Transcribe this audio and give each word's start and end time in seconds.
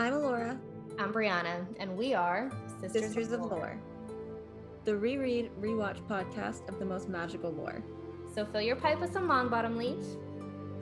I'm 0.00 0.14
Alora, 0.14 0.58
I'm 0.98 1.12
Brianna, 1.12 1.66
and 1.78 1.94
we 1.94 2.14
are 2.14 2.50
Sisters, 2.80 3.02
Sisters 3.02 3.32
of 3.32 3.42
Lore, 3.42 3.78
the 4.86 4.96
reread, 4.96 5.50
rewatch 5.60 6.00
podcast 6.08 6.66
of 6.70 6.78
the 6.78 6.86
most 6.86 7.10
magical 7.10 7.52
lore. 7.52 7.84
So 8.34 8.46
fill 8.46 8.62
your 8.62 8.76
pipe 8.76 8.98
with 8.98 9.12
some 9.12 9.28
Longbottom 9.28 9.76
leaf, 9.76 10.02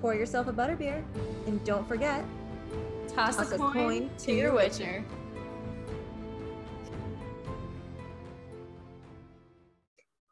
Pour 0.01 0.15
yourself 0.15 0.47
a 0.47 0.53
butterbeer, 0.53 1.03
and 1.49 1.65
don't 1.65 1.85
forget, 1.89 2.25
toss, 3.09 3.35
Toss 3.35 3.51
a, 3.51 3.57
a 3.57 3.59
coin 3.59 3.73
coin 3.73 4.11
to 4.19 4.27
to 4.27 4.33
your 4.33 4.41
your 4.41 4.55
witcher. 4.55 5.05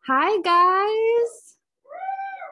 Hi, 0.06 0.40
guys. 0.42 1.56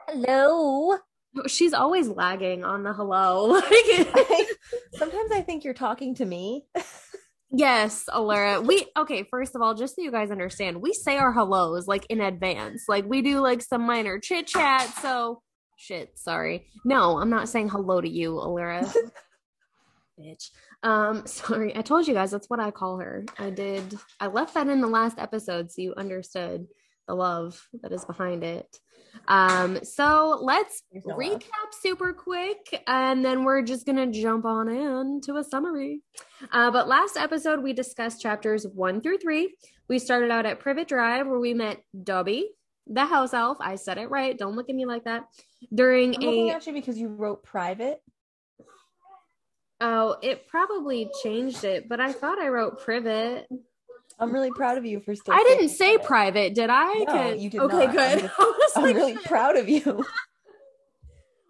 hello. 0.08 0.98
She's 1.46 1.72
always 1.72 2.08
lagging 2.08 2.64
on 2.64 2.82
the 2.82 2.92
hello. 2.92 3.60
Like, 4.14 4.46
Sometimes 4.94 5.32
I 5.32 5.42
think 5.42 5.64
you're 5.64 5.74
talking 5.74 6.14
to 6.16 6.24
me. 6.24 6.64
yes, 7.50 8.04
Alara. 8.08 8.64
We 8.64 8.86
okay. 8.96 9.24
First 9.30 9.54
of 9.54 9.62
all, 9.62 9.74
just 9.74 9.96
so 9.96 10.02
you 10.02 10.10
guys 10.10 10.30
understand, 10.30 10.80
we 10.80 10.92
say 10.92 11.16
our 11.16 11.32
hellos 11.32 11.86
like 11.86 12.06
in 12.08 12.20
advance. 12.20 12.84
Like 12.88 13.04
we 13.06 13.22
do 13.22 13.40
like 13.40 13.62
some 13.62 13.82
minor 13.82 14.18
chit 14.18 14.46
chat. 14.46 14.82
So 15.00 15.42
shit. 15.76 16.18
Sorry. 16.18 16.66
No, 16.84 17.18
I'm 17.18 17.30
not 17.30 17.48
saying 17.48 17.68
hello 17.70 18.00
to 18.00 18.08
you, 18.08 18.32
Alara. 18.32 18.92
Bitch. 20.18 20.50
Um, 20.82 21.26
sorry. 21.26 21.76
I 21.76 21.82
told 21.82 22.06
you 22.06 22.14
guys 22.14 22.30
that's 22.30 22.48
what 22.48 22.60
I 22.60 22.70
call 22.70 22.98
her. 22.98 23.24
I 23.38 23.50
did. 23.50 23.98
I 24.20 24.28
left 24.28 24.54
that 24.54 24.68
in 24.68 24.80
the 24.80 24.86
last 24.86 25.18
episode 25.18 25.70
so 25.70 25.82
you 25.82 25.94
understood 25.96 26.66
the 27.08 27.14
love 27.14 27.60
that 27.82 27.92
is 27.92 28.04
behind 28.04 28.44
it. 28.44 28.78
Um, 29.28 29.82
so 29.84 30.38
let's 30.42 30.82
There's 30.92 31.06
no 31.06 31.16
love. 31.16 31.40
recap 31.40 31.72
super 31.80 32.12
quick 32.12 32.82
and 32.86 33.24
then 33.24 33.44
we're 33.44 33.62
just 33.62 33.86
gonna 33.86 34.06
jump 34.10 34.44
on 34.44 34.68
in 34.68 35.20
to 35.22 35.36
a 35.36 35.44
summary. 35.44 36.02
Uh, 36.52 36.70
but 36.70 36.88
last 36.88 37.16
episode 37.16 37.62
we 37.62 37.72
discussed 37.72 38.20
chapters 38.20 38.66
one 38.66 39.00
through 39.00 39.18
three. 39.18 39.54
We 39.88 39.98
started 39.98 40.30
out 40.30 40.46
at 40.46 40.60
privet 40.60 40.88
drive 40.88 41.26
where 41.26 41.40
we 41.40 41.54
met 41.54 41.80
dobby 42.02 42.50
the 42.86 43.06
house 43.06 43.32
elf. 43.32 43.56
I 43.60 43.76
said 43.76 43.96
it 43.96 44.10
right. 44.10 44.36
Don't 44.36 44.56
look 44.56 44.68
at 44.68 44.74
me 44.74 44.84
like 44.84 45.04
that. 45.04 45.24
During 45.74 46.14
I'm 46.16 46.20
looking 46.20 46.50
a 46.50 46.54
at 46.54 46.66
you 46.66 46.72
because 46.74 46.98
you 46.98 47.08
wrote 47.08 47.42
private. 47.42 48.02
oh 49.80 50.16
it 50.22 50.46
probably 50.46 51.10
changed 51.22 51.64
it 51.64 51.88
but 51.88 52.00
i 52.00 52.12
thought 52.12 52.38
i 52.38 52.48
wrote 52.48 52.80
privet 52.80 53.48
I'm 54.18 54.32
really 54.32 54.50
proud 54.52 54.78
of 54.78 54.84
you 54.84 55.00
for 55.00 55.14
still. 55.14 55.34
i 55.34 55.42
didn't 55.48 55.70
say 55.70 55.98
private 55.98 56.54
did 56.54 56.70
i 56.70 56.92
No, 57.06 57.32
you 57.32 57.50
did 57.50 57.60
okay 57.60 57.86
not. 57.86 57.92
good 57.94 58.18
I'm 58.18 58.20
just- 58.20 58.34
I 58.38 58.44
was 58.44 58.72
I'm 58.76 58.82
like, 58.84 58.94
really 58.96 59.16
proud 59.16 59.56
of 59.56 59.68
you. 59.68 60.04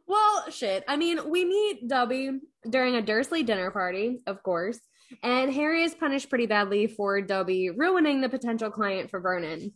Well, 0.06 0.50
shit. 0.50 0.84
I 0.86 0.96
mean, 0.96 1.30
we 1.30 1.46
meet 1.46 1.88
Dobby 1.88 2.38
during 2.68 2.94
a 2.94 3.00
Dursley 3.02 3.42
dinner 3.42 3.70
party, 3.70 4.20
of 4.26 4.42
course, 4.42 4.78
and 5.22 5.50
Harry 5.52 5.82
is 5.82 5.94
punished 5.94 6.28
pretty 6.28 6.44
badly 6.46 6.86
for 6.86 7.22
Dobby 7.22 7.70
ruining 7.70 8.20
the 8.20 8.28
potential 8.28 8.70
client 8.70 9.10
for 9.10 9.18
Vernon. 9.20 9.72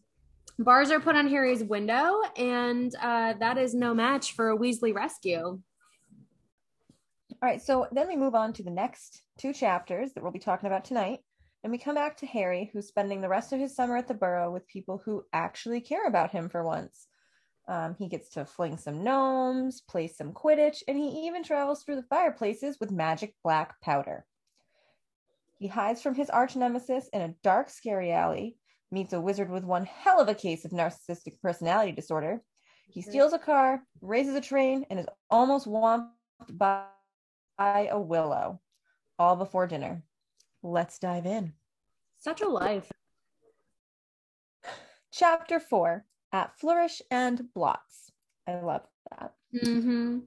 Bars 0.59 0.91
are 0.91 1.01
put 1.01 1.17
on 1.17 1.29
Harry's 1.29 1.65
window, 1.65 2.21
and 2.37 2.95
uh, 3.01 3.35
that 3.41 3.57
is 3.57 3.75
no 3.75 3.95
match 3.95 4.33
for 4.35 4.51
a 4.51 4.59
Weasley 4.59 4.95
rescue. 4.95 5.39
All 5.41 5.61
right, 7.41 7.63
so 7.63 7.87
then 7.93 8.07
we 8.09 8.17
move 8.17 8.35
on 8.35 8.53
to 8.55 8.63
the 8.63 8.71
next 8.71 9.23
two 9.39 9.55
chapters 9.55 10.13
that 10.13 10.23
we'll 10.23 10.33
be 10.33 10.39
talking 10.39 10.67
about 10.67 10.85
tonight. 10.85 11.21
And 11.69 11.73
we 11.73 11.77
come 11.77 11.97
back 11.97 12.17
to 12.17 12.27
Harry, 12.27 12.71
who's 12.73 12.89
spending 12.89 13.21
the 13.21 13.29
rest 13.29 13.53
of 13.53 13.61
his 13.61 13.77
summer 13.77 13.99
at 13.99 14.09
the 14.09 14.15
Burrow 14.15 14.51
with 14.51 14.67
people 14.67 15.03
who 15.05 15.27
actually 15.35 15.83
care 15.83 16.07
about 16.07 16.31
him 16.31 16.49
for 16.49 16.65
once. 16.65 17.09
Um, 17.69 17.95
he 17.99 18.09
gets 18.09 18.31
to 18.31 18.47
fling 18.47 18.79
some 18.79 19.05
gnomes, 19.05 19.83
play 19.83 20.07
some 20.07 20.33
Quidditch, 20.33 20.83
and 20.89 20.97
he 20.97 21.27
even 21.27 21.45
travels 21.45 21.83
through 21.83 21.97
the 21.97 22.09
fireplaces 22.09 22.79
with 22.81 22.91
magic 22.91 23.35
black 23.45 23.79
powder. 23.83 24.25
He 25.59 25.67
hides 25.67 26.01
from 26.01 26.15
his 26.15 26.31
arch 26.31 26.57
nemesis 26.57 27.07
in 27.13 27.21
a 27.21 27.35
dark, 27.43 27.69
scary 27.69 28.13
alley, 28.13 28.57
meets 28.91 29.13
a 29.13 29.21
wizard 29.21 29.51
with 29.51 29.65
one 29.65 29.85
hell 29.85 30.21
of 30.21 30.29
a 30.29 30.35
case 30.35 30.65
of 30.65 30.71
narcissistic 30.71 31.39
personality 31.43 31.93
disorder. 31.93 32.41
He 32.87 33.03
steals 33.03 33.35
a 33.35 33.39
car, 33.39 33.83
raises 34.01 34.37
a 34.37 34.41
train, 34.41 34.87
and 34.89 35.01
is 35.01 35.07
almost 35.31 35.67
whomped 35.67 36.09
by 36.49 36.87
by 37.59 37.89
a 37.93 38.01
willow 38.01 38.63
all 39.19 39.37
before 39.37 39.67
dinner. 39.67 40.03
Let's 40.63 40.99
dive 40.99 41.27
in. 41.27 41.53
Such 42.19 42.41
a 42.41 42.49
life. 42.49 42.91
Chapter 45.13 45.61
4 45.61 46.05
At 46.33 46.59
Flourish 46.59 47.01
and 47.11 47.53
Blotts. 47.55 48.11
I 48.47 48.61
love 48.61 48.83
that. 49.11 49.33
Mm-hmm. 49.55 50.19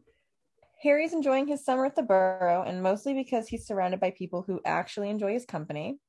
Harry's 0.82 1.14
enjoying 1.14 1.48
his 1.48 1.64
summer 1.64 1.86
at 1.86 1.96
the 1.96 2.02
Burrow, 2.02 2.64
and 2.64 2.82
mostly 2.82 3.14
because 3.14 3.48
he's 3.48 3.68
surrounded 3.68 4.00
by 4.00 4.12
people 4.12 4.42
who 4.42 4.60
actually 4.66 5.10
enjoy 5.10 5.34
his 5.34 5.46
company. 5.46 6.00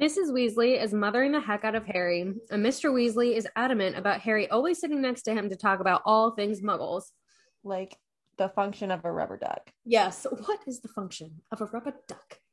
Mrs. 0.00 0.30
Weasley 0.30 0.80
is 0.80 0.94
mothering 0.94 1.32
the 1.32 1.40
heck 1.40 1.64
out 1.64 1.74
of 1.74 1.86
Harry, 1.86 2.20
and 2.20 2.64
Mr. 2.64 2.92
Weasley 2.92 3.36
is 3.36 3.48
adamant 3.56 3.96
about 3.96 4.20
Harry 4.20 4.48
always 4.48 4.78
sitting 4.78 5.00
next 5.00 5.22
to 5.22 5.34
him 5.34 5.48
to 5.48 5.56
talk 5.56 5.80
about 5.80 6.02
all 6.04 6.30
things 6.30 6.60
muggles. 6.60 7.04
Like 7.64 7.96
the 8.38 8.48
function 8.48 8.90
of 8.90 9.04
a 9.04 9.12
rubber 9.12 9.36
duck. 9.36 9.70
Yes. 9.84 10.26
What 10.30 10.60
is 10.66 10.80
the 10.80 10.88
function 10.88 11.42
of 11.50 11.60
a 11.60 11.66
rubber 11.66 11.94
duck? 12.08 12.38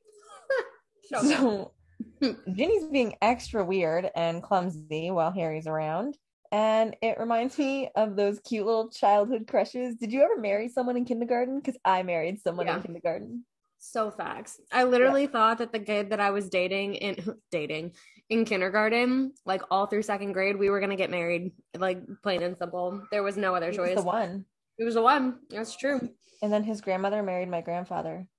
So 1.11 1.71
Ginny's 2.22 2.86
being 2.86 3.16
extra 3.22 3.64
weird 3.64 4.10
and 4.16 4.42
clumsy 4.44 5.12
while 5.12 5.32
Harry's 5.32 5.68
around. 5.68 6.18
And 6.52 6.96
it 7.02 7.20
reminds 7.20 7.58
me 7.60 7.90
of 7.96 8.16
those 8.16 8.40
cute 8.40 8.66
little 8.66 8.90
childhood 8.90 9.46
crushes. 9.48 9.96
Did 9.96 10.12
you 10.12 10.24
ever 10.24 10.38
marry 10.40 10.68
someone 10.68 10.98
in 10.98 11.06
kindergarten? 11.06 11.60
Because 11.60 11.78
I 11.86 12.02
married 12.04 12.42
someone 12.42 12.66
Yeah. 12.66 12.78
in 12.78 12.82
kindergarten. 12.82 13.46
So 13.78 14.10
facts. 14.12 14.60
I 14.72 14.84
literally 14.84 15.28
thought 15.28 15.60
that 15.60 15.72
the 15.72 15.80
kid 15.80 16.10
that 16.10 16.20
I 16.20 16.32
was 16.32 16.50
dating 16.50 16.96
in 16.96 17.16
dating 17.52 17.94
in 18.30 18.44
kindergarten, 18.46 19.34
like 19.46 19.62
all 19.72 19.86
through 19.86 20.02
second 20.02 20.34
grade, 20.34 20.58
we 20.58 20.70
were 20.70 20.80
gonna 20.80 20.96
get 20.98 21.10
married. 21.12 21.52
Like 21.78 22.02
plain 22.24 22.42
and 22.42 22.58
simple. 22.58 23.04
There 23.12 23.24
was 23.24 23.38
no 23.38 23.56
other 23.56 23.72
He 23.72 23.80
was 23.80 23.90
choice. 23.90 23.98
the 23.98 24.04
one. 24.04 24.46
It 24.80 24.84
was 24.84 24.96
the 24.96 25.02
one. 25.02 25.40
That's 25.50 25.76
true. 25.78 26.10
And 26.42 26.52
then 26.52 26.64
his 26.64 26.81
grandmother 26.81 27.22
married 27.24 27.50
my 27.50 27.62
grandfather. 27.62 28.28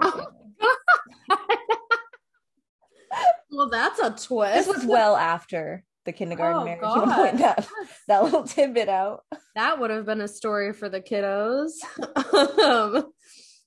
Oh, 0.00 0.26
well, 3.50 3.68
that's 3.70 3.98
a 4.00 4.10
twist. 4.10 4.54
this 4.54 4.66
was 4.66 4.84
well 4.86 5.16
after 5.16 5.84
the 6.04 6.12
kindergarten 6.12 6.60
Oh, 6.60 6.64
marriage. 6.64 6.80
You 6.84 7.06
God. 7.06 7.14
point 7.16 7.38
that, 7.38 7.68
that 8.08 8.22
little 8.24 8.44
tidbit 8.44 8.88
out. 8.88 9.24
That 9.54 9.78
would 9.80 9.90
have 9.90 10.06
been 10.06 10.20
a 10.20 10.28
story 10.28 10.72
for 10.72 10.88
the 10.88 11.00
kiddos. 11.00 11.72
um, 12.58 13.10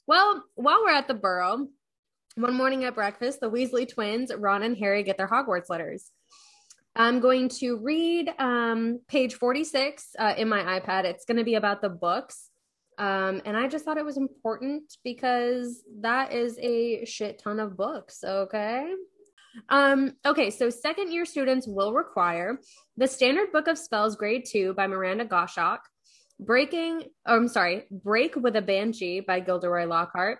well, 0.07 0.43
while 0.55 0.81
we're 0.83 0.91
at 0.91 1.07
the 1.07 1.13
Burrow, 1.13 1.67
one 2.35 2.53
morning 2.53 2.85
at 2.85 2.95
breakfast, 2.95 3.39
the 3.41 3.49
Weasley 3.51 3.87
twins, 3.91 4.31
Ron 4.35 4.63
and 4.63 4.77
Harry, 4.77 5.03
get 5.03 5.17
their 5.17 5.27
Hogwarts 5.27 5.69
letters. 5.69 6.09
I'm 6.95 7.19
going 7.19 7.49
to 7.59 7.77
read 7.77 8.33
um, 8.39 8.99
page 9.07 9.35
46 9.35 10.09
uh, 10.17 10.33
in 10.37 10.49
my 10.49 10.79
iPad. 10.79 11.03
It's 11.05 11.25
going 11.25 11.37
to 11.37 11.43
be 11.43 11.55
about 11.55 11.81
the 11.81 11.89
books. 11.89 12.49
Um, 12.97 13.41
and 13.45 13.55
I 13.55 13.67
just 13.67 13.85
thought 13.85 13.97
it 13.97 14.03
was 14.05 14.17
important 14.17 14.83
because 15.03 15.81
that 16.01 16.33
is 16.33 16.57
a 16.61 17.05
shit 17.05 17.39
ton 17.41 17.59
of 17.59 17.77
books. 17.77 18.23
Okay. 18.23 18.91
Um, 19.69 20.13
okay, 20.25 20.49
so 20.49 20.69
second 20.69 21.11
year 21.11 21.25
students 21.25 21.67
will 21.67 21.93
require 21.93 22.59
the 22.97 23.07
Standard 23.07 23.51
Book 23.51 23.67
of 23.67 23.77
Spells, 23.77 24.15
Grade 24.15 24.45
2 24.49 24.73
by 24.73 24.87
Miranda 24.87 25.25
Goshawk, 25.25 25.81
Breaking, 26.39 27.03
oh, 27.25 27.35
I'm 27.35 27.47
sorry, 27.47 27.85
Break 27.91 28.35
with 28.35 28.55
a 28.55 28.61
Banshee 28.61 29.19
by 29.19 29.41
Gilderoy 29.41 29.85
Lockhart. 29.85 30.39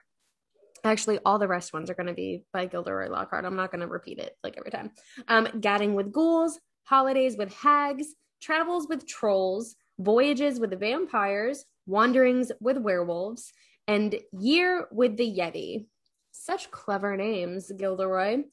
Actually, 0.83 1.19
all 1.25 1.39
the 1.39 1.47
rest 1.47 1.73
ones 1.73 1.89
are 1.89 1.95
going 1.95 2.07
to 2.07 2.13
be 2.13 2.45
by 2.53 2.65
Gilderoy 2.65 3.09
Lockhart. 3.09 3.43
I'm 3.43 3.57
not 3.57 3.69
going 3.69 3.81
to 3.81 3.87
repeat 3.87 4.17
it 4.17 4.33
like 4.43 4.55
every 4.57 4.71
time. 4.71 4.91
Um, 5.27 5.49
Gadding 5.59 5.95
with 5.95 6.13
Ghouls, 6.13 6.57
Holidays 6.85 7.35
with 7.37 7.53
Hags, 7.53 8.07
Travels 8.41 8.87
with 8.87 9.05
Trolls, 9.05 9.75
Voyages 9.99 10.59
with 10.59 10.69
the 10.69 10.77
Vampires, 10.77 11.65
Wanderings 11.85 12.51
with 12.61 12.77
Werewolves, 12.77 13.51
and 13.85 14.15
Year 14.31 14.87
with 14.91 15.17
the 15.17 15.29
Yeti. 15.29 15.87
Such 16.31 16.71
clever 16.71 17.17
names, 17.17 17.69
Gilderoy. 17.75 18.43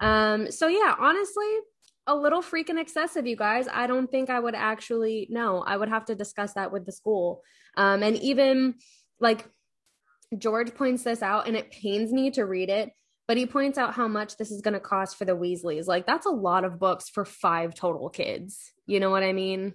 Um, 0.00 0.50
so 0.50 0.68
yeah, 0.68 0.94
honestly, 0.98 1.46
a 2.06 2.14
little 2.14 2.42
freaking 2.42 2.80
excessive, 2.80 3.26
you 3.26 3.36
guys. 3.36 3.66
I 3.72 3.86
don't 3.86 4.10
think 4.10 4.30
I 4.30 4.38
would 4.38 4.54
actually 4.54 5.26
no, 5.30 5.62
I 5.62 5.76
would 5.76 5.88
have 5.88 6.04
to 6.06 6.14
discuss 6.14 6.54
that 6.54 6.72
with 6.72 6.86
the 6.86 6.92
school. 6.92 7.42
Um, 7.76 8.02
and 8.02 8.16
even 8.18 8.74
like 9.20 9.46
George 10.36 10.74
points 10.74 11.02
this 11.02 11.22
out, 11.22 11.46
and 11.46 11.56
it 11.56 11.70
pains 11.70 12.12
me 12.12 12.30
to 12.32 12.44
read 12.44 12.68
it, 12.68 12.90
but 13.28 13.36
he 13.36 13.46
points 13.46 13.78
out 13.78 13.94
how 13.94 14.08
much 14.08 14.36
this 14.36 14.50
is 14.50 14.60
going 14.60 14.74
to 14.74 14.80
cost 14.80 15.16
for 15.16 15.24
the 15.24 15.36
Weasleys. 15.36 15.86
Like, 15.86 16.06
that's 16.06 16.26
a 16.26 16.30
lot 16.30 16.64
of 16.64 16.78
books 16.78 17.08
for 17.08 17.24
five 17.24 17.74
total 17.74 18.08
kids. 18.08 18.72
You 18.86 19.00
know 19.00 19.10
what 19.10 19.22
I 19.22 19.32
mean? 19.32 19.74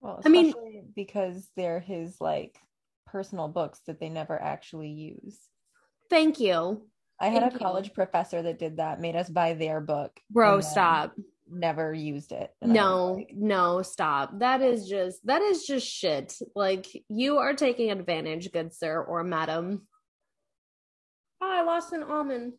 Well, 0.00 0.20
I 0.24 0.28
mean- 0.28 0.54
because 0.94 1.48
they're 1.56 1.80
his 1.80 2.20
like 2.20 2.58
personal 3.06 3.48
books 3.48 3.80
that 3.86 4.00
they 4.00 4.08
never 4.08 4.40
actually 4.40 4.90
use. 4.90 5.38
Thank 6.08 6.40
you. 6.40 6.86
I 7.20 7.28
had 7.28 7.42
Thank 7.42 7.52
a 7.54 7.54
you. 7.56 7.60
college 7.60 7.92
professor 7.92 8.40
that 8.42 8.58
did 8.58 8.78
that, 8.78 9.00
made 9.00 9.14
us 9.16 9.28
buy 9.28 9.54
their 9.54 9.80
book. 9.80 10.18
Bro, 10.30 10.62
stop. 10.62 11.14
Never 11.52 11.92
used 11.92 12.32
it. 12.32 12.50
And 12.62 12.70
I 12.70 12.74
was 12.74 12.76
No, 12.82 13.12
like, 13.14 13.30
no, 13.34 13.82
stop. 13.82 14.38
That 14.38 14.62
is 14.62 14.88
just 14.88 15.26
that 15.26 15.42
is 15.42 15.64
just 15.66 15.86
shit. 15.86 16.34
Like 16.54 16.86
you 17.08 17.38
are 17.38 17.54
taking 17.54 17.90
advantage, 17.90 18.50
good 18.52 18.72
sir 18.72 19.02
or 19.02 19.22
madam. 19.24 19.86
oh, 21.42 21.50
I 21.50 21.62
lost 21.62 21.92
an 21.92 22.04
almond. 22.04 22.54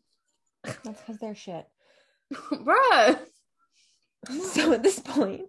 That's 0.62 1.00
because 1.00 1.18
they're 1.18 1.34
shit. 1.34 1.66
Bruh. 2.32 3.18
So 4.52 4.72
at 4.72 4.82
this 4.84 5.00
point, 5.00 5.46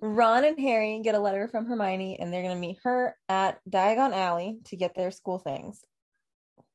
Ron 0.00 0.44
and 0.44 0.58
Harry 0.58 1.00
get 1.04 1.14
a 1.14 1.20
letter 1.20 1.46
from 1.46 1.66
Hermione 1.66 2.18
and 2.18 2.32
they're 2.32 2.42
going 2.42 2.54
to 2.56 2.60
meet 2.60 2.78
her 2.82 3.14
at 3.28 3.60
Diagon 3.70 4.12
Alley 4.12 4.58
to 4.64 4.76
get 4.76 4.96
their 4.96 5.12
school 5.12 5.38
things. 5.38 5.80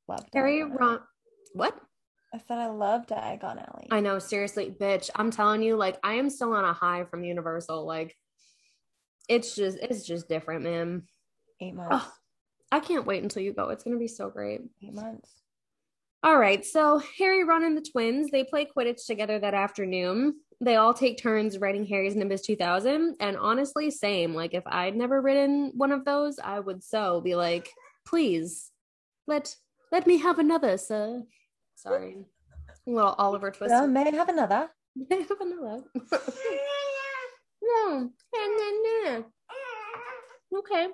Love 0.07 0.23
Harry, 0.33 0.63
Ron. 0.63 0.99
What? 1.53 1.77
I 2.33 2.39
said 2.39 2.57
I 2.57 2.67
love 2.67 3.07
Diagon 3.07 3.57
Alley. 3.57 3.87
I 3.89 4.01
know, 4.01 4.19
seriously, 4.19 4.73
bitch. 4.77 5.09
I'm 5.15 5.31
telling 5.31 5.61
you, 5.61 5.75
like, 5.77 5.97
I 6.03 6.15
am 6.15 6.29
still 6.29 6.53
on 6.53 6.65
a 6.65 6.73
high 6.73 7.05
from 7.05 7.23
Universal. 7.23 7.85
Like, 7.85 8.15
it's 9.29 9.55
just, 9.55 9.77
it's 9.81 10.05
just 10.05 10.27
different, 10.27 10.63
man. 10.63 11.03
Eight 11.61 11.73
months. 11.73 11.89
Oh, 11.91 12.13
I 12.71 12.79
can't 12.79 13.05
wait 13.05 13.23
until 13.23 13.43
you 13.43 13.53
go. 13.53 13.69
It's 13.69 13.83
gonna 13.83 13.97
be 13.97 14.07
so 14.07 14.29
great. 14.29 14.61
Eight 14.83 14.93
months. 14.93 15.31
All 16.23 16.37
right, 16.37 16.65
so 16.65 17.01
Harry, 17.19 17.43
Ron, 17.43 17.63
and 17.63 17.77
the 17.77 17.81
twins 17.81 18.29
they 18.31 18.43
play 18.43 18.65
Quidditch 18.65 19.05
together 19.05 19.39
that 19.39 19.53
afternoon. 19.53 20.35
They 20.59 20.75
all 20.75 20.93
take 20.93 21.17
turns 21.17 21.59
riding 21.59 21.85
Harry's 21.85 22.15
Nimbus 22.15 22.41
2000, 22.41 23.15
and 23.19 23.37
honestly, 23.37 23.91
same. 23.91 24.33
Like, 24.33 24.53
if 24.53 24.63
I'd 24.65 24.95
never 24.95 25.21
ridden 25.21 25.71
one 25.75 25.91
of 25.91 26.03
those, 26.03 26.39
I 26.39 26.59
would 26.59 26.83
so 26.83 27.21
be 27.21 27.35
like, 27.35 27.69
please, 28.05 28.71
let 29.27 29.55
let 29.91 30.07
me 30.07 30.17
have 30.17 30.39
another, 30.39 30.77
sir. 30.77 31.23
Sorry, 31.75 32.25
little 32.85 33.15
Oliver 33.17 33.51
Twist. 33.51 33.73
Uh, 33.73 33.87
may 33.87 34.05
I 34.07 34.15
have 34.15 34.29
another? 34.29 34.69
May 35.09 35.17
I 35.17 35.25
have 35.29 35.41
another? 35.41 35.83
no, 37.61 38.09
no, 38.33 38.71
no. 38.93 39.25
Okay. 40.57 40.87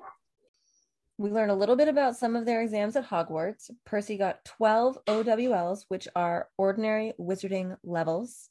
We 1.18 1.30
learn 1.30 1.52
a 1.52 1.56
little 1.56 1.76
bit 1.76 1.88
about 1.88 2.18
some 2.18 2.36
of 2.36 2.46
their 2.46 2.62
exams 2.62 2.96
at 2.96 3.08
Hogwarts. 3.08 3.70
Percy 3.86 4.18
got 4.18 4.44
12 4.46 4.98
OWLs, 5.06 5.86
which 5.88 6.08
are 6.16 6.50
ordinary 6.58 7.14
wizarding 7.20 7.78
levels. 7.84 8.50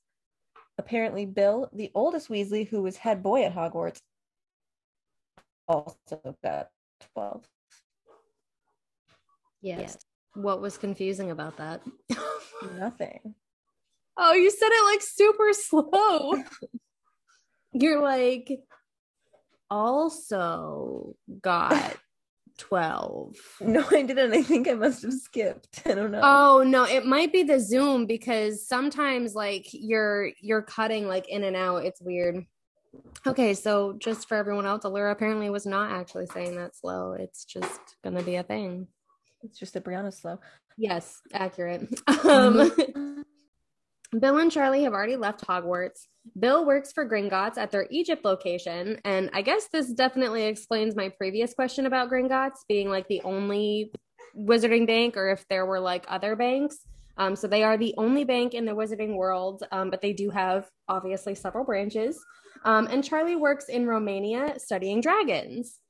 Apparently, 0.78 1.26
Bill, 1.26 1.68
the 1.72 1.90
oldest 1.94 2.28
Weasley, 2.28 2.66
who 2.66 2.80
was 2.82 2.96
head 2.96 3.22
boy 3.22 3.44
at 3.44 3.54
Hogwarts, 3.54 4.00
also 5.68 6.36
got 6.42 6.68
12. 7.14 7.44
Yes. 9.60 9.98
What 10.34 10.60
was 10.60 10.78
confusing 10.78 11.30
about 11.30 11.56
that? 11.58 11.82
Nothing. 12.78 13.34
oh, 14.16 14.32
you 14.32 14.50
said 14.50 14.68
it 14.70 14.84
like 14.84 15.02
super 15.02 15.52
slow. 15.52 16.42
You're 17.72 18.02
like, 18.02 18.50
also 19.70 21.16
got 21.40 21.96
12. 22.58 23.36
No, 23.62 23.84
I 23.90 24.02
didn't. 24.02 24.32
I 24.32 24.42
think 24.42 24.68
I 24.68 24.74
must 24.74 25.02
have 25.02 25.12
skipped. 25.14 25.82
I 25.86 25.94
don't 25.94 26.10
know. 26.10 26.20
Oh 26.22 26.62
no, 26.62 26.84
it 26.84 27.06
might 27.06 27.32
be 27.32 27.42
the 27.42 27.58
Zoom 27.58 28.06
because 28.06 28.66
sometimes 28.66 29.34
like 29.34 29.66
you're 29.72 30.30
you're 30.40 30.62
cutting 30.62 31.08
like 31.08 31.28
in 31.28 31.44
and 31.44 31.56
out. 31.56 31.84
It's 31.84 32.00
weird. 32.00 32.44
Okay, 33.26 33.54
so 33.54 33.94
just 33.98 34.28
for 34.28 34.36
everyone 34.36 34.66
else, 34.66 34.84
Allura 34.84 35.12
apparently 35.12 35.48
was 35.48 35.64
not 35.64 35.90
actually 35.90 36.26
saying 36.26 36.56
that 36.56 36.76
slow. 36.76 37.12
It's 37.12 37.44
just 37.44 37.80
gonna 38.04 38.22
be 38.22 38.36
a 38.36 38.42
thing. 38.42 38.86
It's 39.42 39.58
just 39.58 39.74
that 39.74 39.84
Brianna's 39.84 40.18
slow. 40.18 40.38
Yes, 40.76 41.20
accurate. 41.32 41.88
Um, 42.24 42.72
Bill 44.18 44.38
and 44.38 44.52
Charlie 44.52 44.84
have 44.84 44.92
already 44.92 45.16
left 45.16 45.46
Hogwarts. 45.46 46.06
Bill 46.38 46.66
works 46.66 46.92
for 46.92 47.08
Gringotts 47.08 47.56
at 47.56 47.70
their 47.70 47.86
Egypt 47.90 48.24
location, 48.24 48.98
and 49.04 49.30
I 49.32 49.42
guess 49.42 49.68
this 49.72 49.92
definitely 49.92 50.44
explains 50.44 50.94
my 50.94 51.08
previous 51.08 51.54
question 51.54 51.86
about 51.86 52.10
Gringotts 52.10 52.58
being 52.68 52.90
like 52.90 53.08
the 53.08 53.22
only 53.22 53.90
wizarding 54.36 54.86
bank, 54.86 55.16
or 55.16 55.30
if 55.30 55.46
there 55.48 55.66
were 55.66 55.80
like 55.80 56.04
other 56.08 56.36
banks. 56.36 56.78
Um, 57.16 57.36
so 57.36 57.46
they 57.46 57.62
are 57.62 57.76
the 57.76 57.94
only 57.98 58.24
bank 58.24 58.54
in 58.54 58.64
the 58.64 58.72
wizarding 58.72 59.16
world, 59.16 59.64
um, 59.72 59.90
but 59.90 60.00
they 60.00 60.12
do 60.12 60.30
have 60.30 60.68
obviously 60.88 61.34
several 61.34 61.64
branches. 61.64 62.18
Um, 62.64 62.86
and 62.86 63.04
Charlie 63.04 63.36
works 63.36 63.68
in 63.68 63.86
Romania 63.86 64.58
studying 64.58 65.00
dragons. 65.00 65.80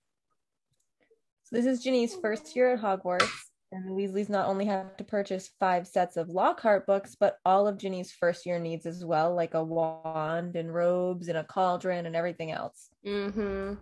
So 1.44 1.56
this 1.56 1.66
is 1.66 1.82
Ginny's 1.82 2.14
first 2.14 2.56
year 2.56 2.74
at 2.74 2.80
Hogwarts, 2.80 3.30
and 3.72 3.88
the 3.88 3.92
Weasleys 3.92 4.28
not 4.28 4.46
only 4.46 4.66
have 4.66 4.96
to 4.98 5.04
purchase 5.04 5.50
five 5.58 5.86
sets 5.86 6.16
of 6.16 6.28
Lockhart 6.28 6.86
books, 6.86 7.16
but 7.18 7.38
all 7.44 7.66
of 7.66 7.78
Ginny's 7.78 8.12
first 8.12 8.44
year 8.46 8.58
needs 8.58 8.86
as 8.86 9.04
well, 9.04 9.34
like 9.34 9.54
a 9.54 9.64
wand 9.64 10.56
and 10.56 10.72
robes 10.72 11.28
and 11.28 11.38
a 11.38 11.44
cauldron 11.44 12.06
and 12.06 12.14
everything 12.14 12.52
else. 12.52 12.90
Mm-hmm. 13.06 13.74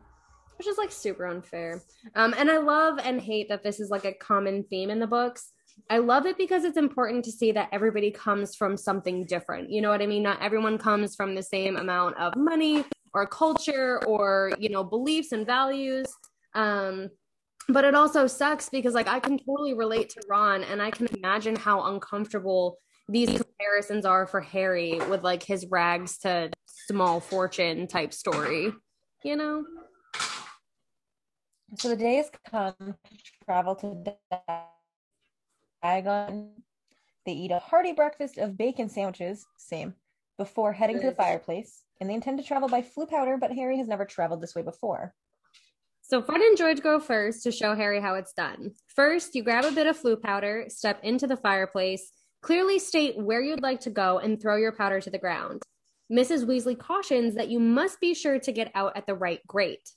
Which 0.56 0.66
is 0.66 0.78
like 0.78 0.92
super 0.92 1.26
unfair. 1.26 1.82
Um, 2.14 2.34
and 2.38 2.50
I 2.50 2.58
love 2.58 2.98
and 3.02 3.20
hate 3.20 3.48
that 3.48 3.62
this 3.62 3.80
is 3.80 3.90
like 3.90 4.04
a 4.04 4.12
common 4.12 4.64
theme 4.64 4.90
in 4.90 5.00
the 5.00 5.06
books. 5.06 5.52
I 5.88 5.98
love 5.98 6.26
it 6.26 6.36
because 6.36 6.64
it's 6.64 6.76
important 6.76 7.24
to 7.24 7.32
see 7.32 7.52
that 7.52 7.70
everybody 7.72 8.10
comes 8.10 8.54
from 8.54 8.76
something 8.76 9.24
different. 9.24 9.70
You 9.70 9.80
know 9.80 9.88
what 9.88 10.02
I 10.02 10.06
mean? 10.06 10.22
Not 10.22 10.42
everyone 10.42 10.78
comes 10.78 11.16
from 11.16 11.34
the 11.34 11.42
same 11.42 11.76
amount 11.76 12.16
of 12.18 12.36
money 12.36 12.84
or 13.14 13.26
culture 13.26 14.00
or, 14.06 14.52
you 14.58 14.68
know, 14.68 14.84
beliefs 14.84 15.32
and 15.32 15.46
values. 15.46 16.06
Um, 16.54 17.08
but 17.72 17.84
it 17.84 17.94
also 17.94 18.26
sucks 18.26 18.68
because 18.68 18.94
like 18.94 19.08
I 19.08 19.20
can 19.20 19.38
totally 19.38 19.74
relate 19.74 20.10
to 20.10 20.22
Ron 20.28 20.64
and 20.64 20.80
I 20.80 20.90
can 20.90 21.06
imagine 21.06 21.56
how 21.56 21.92
uncomfortable 21.92 22.78
these 23.08 23.28
comparisons 23.28 24.04
are 24.04 24.26
for 24.26 24.40
Harry 24.40 25.00
with 25.08 25.22
like 25.24 25.42
his 25.42 25.66
rags 25.66 26.18
to 26.18 26.50
small 26.66 27.20
fortune 27.20 27.86
type 27.86 28.12
story, 28.12 28.72
you 29.24 29.36
know? 29.36 29.64
So 31.78 31.88
the 31.88 31.96
day 31.96 32.16
has 32.16 32.30
come 32.50 32.74
to 32.78 33.44
travel 33.44 33.74
to 33.76 34.14
Diagon. 35.84 36.50
They 37.26 37.32
eat 37.32 37.50
a 37.50 37.58
hearty 37.58 37.92
breakfast 37.92 38.38
of 38.38 38.56
bacon 38.56 38.88
sandwiches, 38.88 39.46
same, 39.56 39.94
before 40.38 40.72
heading 40.72 41.00
to 41.00 41.06
the 41.06 41.14
fireplace. 41.14 41.82
And 42.00 42.08
they 42.08 42.14
intend 42.14 42.38
to 42.38 42.44
travel 42.44 42.68
by 42.68 42.82
Floo 42.82 43.08
Powder, 43.08 43.36
but 43.36 43.52
Harry 43.52 43.78
has 43.78 43.86
never 43.86 44.04
traveled 44.04 44.40
this 44.40 44.54
way 44.54 44.62
before. 44.62 45.14
So 46.10 46.20
Fred 46.20 46.40
and 46.40 46.58
George 46.58 46.82
go 46.82 46.98
first 46.98 47.44
to 47.44 47.52
show 47.52 47.76
Harry 47.76 48.00
how 48.00 48.16
it's 48.16 48.32
done. 48.32 48.72
First, 48.88 49.36
you 49.36 49.44
grab 49.44 49.64
a 49.64 49.70
bit 49.70 49.86
of 49.86 49.96
Floo 49.96 50.20
powder, 50.20 50.64
step 50.66 50.98
into 51.04 51.28
the 51.28 51.36
fireplace, 51.36 52.10
clearly 52.42 52.80
state 52.80 53.16
where 53.16 53.40
you'd 53.40 53.62
like 53.62 53.78
to 53.82 53.90
go, 53.90 54.18
and 54.18 54.42
throw 54.42 54.56
your 54.56 54.72
powder 54.72 55.00
to 55.00 55.08
the 55.08 55.20
ground. 55.20 55.62
Mrs. 56.12 56.44
Weasley 56.44 56.76
cautions 56.76 57.36
that 57.36 57.48
you 57.48 57.60
must 57.60 58.00
be 58.00 58.12
sure 58.12 58.40
to 58.40 58.50
get 58.50 58.72
out 58.74 58.96
at 58.96 59.06
the 59.06 59.14
right 59.14 59.38
grate. 59.46 59.88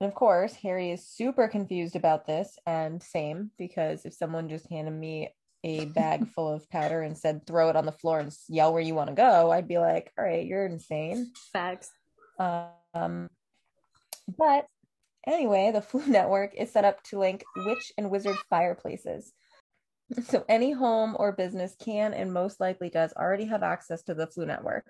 And 0.00 0.06
of 0.06 0.14
course, 0.14 0.54
Harry 0.54 0.92
is 0.92 1.08
super 1.08 1.48
confused 1.48 1.96
about 1.96 2.28
this, 2.28 2.56
and 2.66 3.02
same, 3.02 3.50
because 3.58 4.04
if 4.04 4.14
someone 4.14 4.48
just 4.48 4.70
handed 4.70 4.92
me 4.92 5.30
a 5.64 5.86
bag 5.86 6.28
full 6.36 6.54
of 6.54 6.70
powder 6.70 7.02
and 7.02 7.18
said, 7.18 7.48
throw 7.48 7.68
it 7.68 7.74
on 7.74 7.84
the 7.84 7.90
floor 7.90 8.20
and 8.20 8.32
yell 8.48 8.72
where 8.72 8.80
you 8.80 8.94
want 8.94 9.08
to 9.08 9.16
go, 9.16 9.50
I'd 9.50 9.66
be 9.66 9.78
like, 9.78 10.12
all 10.16 10.24
right, 10.24 10.46
you're 10.46 10.66
insane. 10.66 11.32
Facts. 11.52 11.90
Um, 12.38 13.28
but 14.36 14.66
anyway, 15.26 15.70
the 15.72 15.80
Floo 15.92 16.06
Network 16.06 16.54
is 16.56 16.72
set 16.72 16.84
up 16.84 17.02
to 17.04 17.18
link 17.18 17.44
witch 17.56 17.92
and 17.96 18.10
wizard 18.10 18.36
fireplaces. 18.48 19.32
So 20.24 20.44
any 20.48 20.72
home 20.72 21.16
or 21.18 21.32
business 21.32 21.76
can 21.78 22.14
and 22.14 22.32
most 22.32 22.58
likely 22.58 22.90
does 22.90 23.12
already 23.12 23.44
have 23.44 23.62
access 23.62 24.02
to 24.04 24.14
the 24.14 24.26
Floo 24.26 24.46
Network. 24.46 24.86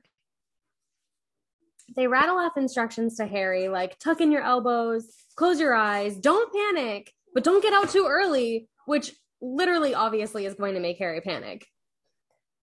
They 1.94 2.06
rattle 2.06 2.38
off 2.38 2.56
instructions 2.56 3.16
to 3.16 3.26
Harry 3.26 3.68
like 3.68 3.98
tuck 3.98 4.20
in 4.20 4.30
your 4.30 4.42
elbows, 4.42 5.12
close 5.36 5.60
your 5.60 5.74
eyes, 5.74 6.16
don't 6.16 6.52
panic, 6.52 7.12
but 7.34 7.44
don't 7.44 7.62
get 7.62 7.74
out 7.74 7.90
too 7.90 8.06
early, 8.08 8.68
which 8.86 9.12
literally 9.42 9.94
obviously 9.94 10.46
is 10.46 10.54
going 10.54 10.74
to 10.74 10.80
make 10.80 10.98
Harry 10.98 11.20
panic. 11.20 11.66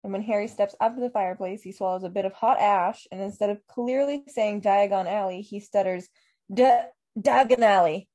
And 0.04 0.12
when 0.12 0.24
Harry 0.24 0.48
steps 0.48 0.76
up 0.80 0.96
to 0.96 1.02
the 1.02 1.10
fireplace, 1.12 1.62
he 1.62 1.72
swallows 1.72 2.04
a 2.04 2.10
bit 2.10 2.26
of 2.26 2.34
hot 2.34 2.60
ash, 2.60 3.06
and 3.12 3.22
instead 3.22 3.52
of 3.52 3.66
clearly 3.68 4.24
saying 4.28 4.62
Diagon 4.62 5.08
Alley, 5.08 5.42
he 5.42 5.60
stutters 5.60 6.08
"Da- 6.54 6.88
Diagon 7.18 7.62
Alley. 7.62 8.08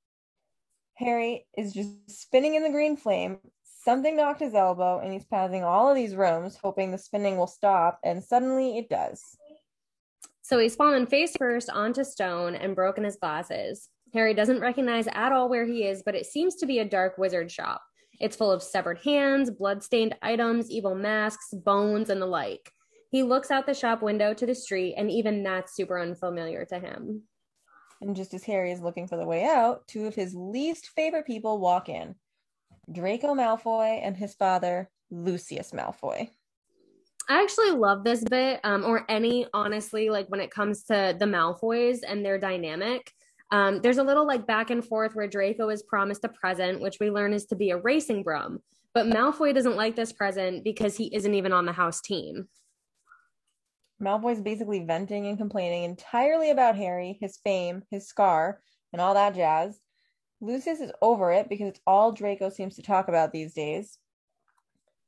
Harry 0.95 1.47
is 1.57 1.73
just 1.73 1.91
spinning 2.09 2.55
in 2.55 2.63
the 2.63 2.71
green 2.71 2.97
flame. 2.97 3.39
Something 3.63 4.17
knocked 4.17 4.41
his 4.41 4.55
elbow, 4.55 4.99
and 4.99 5.13
he's 5.13 5.27
passing 5.27 5.63
all 5.63 5.89
of 5.89 5.95
these 5.95 6.17
rooms, 6.17 6.59
hoping 6.63 6.91
the 6.91 6.99
spinning 6.99 7.37
will 7.37 7.47
stop, 7.47 8.01
and 8.03 8.25
suddenly 8.25 8.79
it 8.79 8.89
does. 8.89 9.23
So 10.43 10.59
he's 10.59 10.77
fallen 10.77 11.07
face 11.07 11.35
first 11.37 11.71
onto 11.71 12.03
stone 12.05 12.55
and 12.55 12.75
broken 12.75 13.05
his 13.05 13.17
glasses. 13.17 13.89
Harry 14.15 14.33
doesn't 14.33 14.61
recognize 14.61 15.07
at 15.09 15.33
all 15.33 15.49
where 15.49 15.67
he 15.67 15.85
is, 15.85 16.03
but 16.05 16.15
it 16.15 16.27
seems 16.27 16.55
to 16.57 16.67
be 16.67 16.79
a 16.79 16.85
dark 16.85 17.19
wizard 17.19 17.51
shop. 17.51 17.83
It's 18.21 18.37
full 18.37 18.51
of 18.51 18.63
severed 18.63 18.99
hands, 18.99 19.51
blood-stained 19.51 20.17
items, 20.23 20.71
evil 20.71 20.95
masks, 20.95 21.53
bones, 21.53 22.11
and 22.11 22.23
the 22.23 22.27
like. 22.27 22.73
He 23.11 23.23
looks 23.23 23.51
out 23.51 23.67
the 23.67 23.75
shop 23.75 24.03
window 24.03 24.35
to 24.35 24.47
the 24.47 24.55
street, 24.55 24.95
and 24.97 25.11
even 25.11 25.43
that's 25.43 25.75
super 25.75 26.01
unfamiliar 26.01 26.65
to 26.67 26.79
him. 26.79 27.25
And 28.01 28.15
just 28.15 28.35
as 28.35 28.45
Harry 28.45 28.73
is 28.73 28.81
looking 28.81 29.07
for 29.09 29.17
the 29.17 29.27
way 29.27 29.45
out, 29.45 29.87
two 29.87 30.07
of 30.07 30.15
his 30.15 30.35
least 30.35 30.89
favorite 30.89 31.27
people 31.27 31.59
walk 31.59 31.89
in 31.89 32.15
Draco 32.93 33.35
Malfoy 33.35 34.01
and 34.03 34.17
his 34.17 34.35
father, 34.35 34.91
Lucius 35.11 35.73
Malfoy. 35.73 36.29
I 37.29 37.43
actually 37.43 37.73
love 37.73 38.05
this 38.05 38.23
bit, 38.23 38.61
um, 38.63 38.85
or 38.85 39.05
any, 39.09 39.47
honestly, 39.53 40.11
like 40.11 40.29
when 40.29 40.41
it 40.41 40.51
comes 40.51 40.85
to 40.85 41.17
the 41.19 41.25
Malfoys 41.25 42.01
and 42.07 42.25
their 42.25 42.39
dynamic. 42.39 43.13
Um, 43.51 43.81
there's 43.81 43.99
a 43.99 44.05
little 44.05 44.27
like 44.27 44.47
back 44.47 44.71
and 44.71 44.85
forth 44.85 45.15
where 45.15 45.27
Draco 45.27 45.71
is 45.71 45.83
promised 45.83 46.25
a 46.25 46.29
present, 46.29 46.81
which 46.81 46.99
we 47.01 47.11
learn 47.11 47.33
is 47.33 47.47
to 47.47 47.57
be 47.57 47.71
a 47.71 47.79
racing 47.79 48.23
broom. 48.23 48.61
But 48.95 49.07
Malfoy 49.07 49.55
doesn't 49.55 49.77
like 49.77 49.97
this 49.97 50.13
present 50.13 50.65
because 50.65 50.97
he 50.97 51.15
isn't 51.15 51.35
even 51.35 51.53
on 51.53 51.67
the 51.67 51.73
house 51.73 52.01
team. 52.01 52.49
Malfoy's 54.01 54.41
basically 54.41 54.85
venting 54.85 55.27
and 55.27 55.39
complaining 55.39 55.85
entirely 55.85 56.51
about 56.51 56.77
Harry, 56.77 57.19
his 57.21 57.39
fame, 57.39 57.83
his 57.91 58.07
scar, 58.07 58.61
and 58.93 59.01
all 59.01 59.15
that 59.15 59.35
jazz. 59.35 59.81
Lucius 60.41 60.81
is 60.81 60.93
over 61.01 61.33
it 61.33 61.49
because 61.49 61.69
it's 61.69 61.81
all 61.87 62.13
Draco 62.13 62.51
seems 62.51 62.77
to 62.77 62.83
talk 62.83 63.09
about 63.09 63.33
these 63.33 63.55
days. 63.55 63.99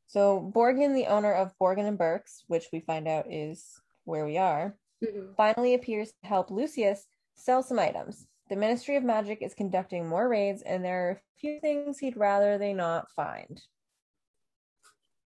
So 0.06 0.50
Borgin, 0.54 0.94
the 0.94 1.06
owner 1.06 1.32
of 1.32 1.52
Borgin 1.60 1.86
and 1.86 1.98
Burkes, 1.98 2.44
which 2.46 2.66
we 2.72 2.80
find 2.80 3.06
out 3.06 3.26
is 3.30 3.78
where 4.04 4.24
we 4.24 4.38
are, 4.38 4.74
mm-hmm. 5.04 5.32
finally 5.36 5.74
appears 5.74 6.08
to 6.22 6.28
help 6.28 6.50
Lucius 6.50 7.06
sell 7.34 7.62
some 7.62 7.78
items. 7.78 8.26
The 8.48 8.56
Ministry 8.56 8.96
of 8.96 9.04
Magic 9.04 9.42
is 9.42 9.52
conducting 9.52 10.08
more 10.08 10.26
raids, 10.26 10.62
and 10.62 10.82
there 10.82 11.08
are 11.08 11.10
a 11.10 11.20
few 11.38 11.60
things 11.60 11.98
he'd 11.98 12.16
rather 12.16 12.56
they 12.56 12.72
not 12.72 13.10
find. 13.10 13.60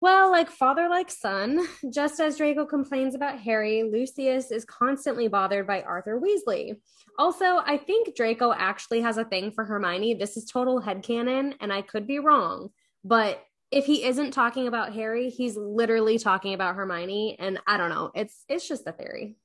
Well, 0.01 0.31
like 0.31 0.49
father, 0.49 0.87
like 0.87 1.11
son, 1.11 1.59
just 1.93 2.21
as 2.21 2.37
Draco 2.37 2.65
complains 2.65 3.15
about 3.15 3.39
Harry, 3.39 3.83
Lucius 3.83 4.49
is 4.49 4.63
constantly 4.63 5.27
bothered 5.27 5.67
by 5.67 5.81
Arthur 5.81 6.21
Weasley. 6.21 6.77
Also, 7.17 7.43
I 7.65 7.77
think 7.77 8.15
Draco 8.15 8.53
actually 8.53 9.01
has 9.01 9.17
a 9.17 9.25
thing 9.25 9.51
for 9.51 9.65
Hermione. 9.65 10.13
This 10.13 10.37
is 10.37 10.45
total 10.45 10.81
headcanon, 10.81 11.55
and 11.59 11.73
I 11.73 11.81
could 11.81 12.07
be 12.07 12.19
wrong. 12.19 12.69
But 13.03 13.43
if 13.71 13.85
he 13.85 14.05
isn't 14.05 14.31
talking 14.31 14.67
about 14.67 14.93
Harry, 14.93 15.29
he's 15.29 15.57
literally 15.57 16.17
talking 16.17 16.53
about 16.53 16.75
Hermione. 16.75 17.35
And 17.37 17.59
I 17.67 17.75
don't 17.75 17.89
know. 17.89 18.11
It's 18.15 18.45
it's 18.47 18.67
just 18.67 18.87
a 18.87 18.93
theory. 18.93 19.35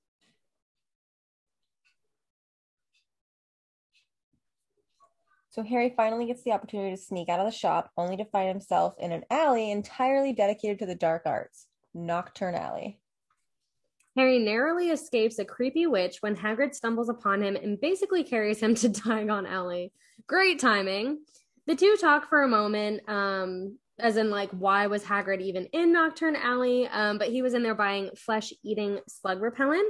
So 5.54 5.62
Harry 5.62 5.94
finally 5.96 6.26
gets 6.26 6.42
the 6.42 6.50
opportunity 6.50 6.96
to 6.96 7.00
sneak 7.00 7.28
out 7.28 7.38
of 7.38 7.46
the 7.46 7.56
shop, 7.56 7.92
only 7.96 8.16
to 8.16 8.24
find 8.24 8.48
himself 8.48 8.94
in 8.98 9.12
an 9.12 9.22
alley 9.30 9.70
entirely 9.70 10.32
dedicated 10.32 10.80
to 10.80 10.86
the 10.86 10.96
dark 10.96 11.22
arts, 11.26 11.68
Knockturn 11.94 12.58
Alley. 12.58 12.98
Harry 14.16 14.40
narrowly 14.40 14.90
escapes 14.90 15.38
a 15.38 15.44
creepy 15.44 15.86
witch 15.86 16.16
when 16.22 16.34
Hagrid 16.34 16.74
stumbles 16.74 17.08
upon 17.08 17.40
him 17.40 17.54
and 17.54 17.80
basically 17.80 18.24
carries 18.24 18.58
him 18.58 18.74
to 18.74 18.88
Diagon 18.88 19.48
Alley. 19.48 19.92
Great 20.26 20.58
timing. 20.58 21.20
The 21.68 21.76
two 21.76 21.96
talk 22.00 22.28
for 22.28 22.42
a 22.42 22.48
moment, 22.48 23.08
um, 23.08 23.78
as 24.00 24.16
in 24.16 24.30
like 24.30 24.50
why 24.50 24.88
was 24.88 25.04
Hagrid 25.04 25.40
even 25.40 25.66
in 25.66 25.94
Knockturn 25.94 26.34
Alley? 26.34 26.88
Um, 26.88 27.16
but 27.16 27.28
he 27.28 27.42
was 27.42 27.54
in 27.54 27.62
there 27.62 27.76
buying 27.76 28.10
flesh-eating 28.16 28.98
slug 29.06 29.40
repellent. 29.40 29.86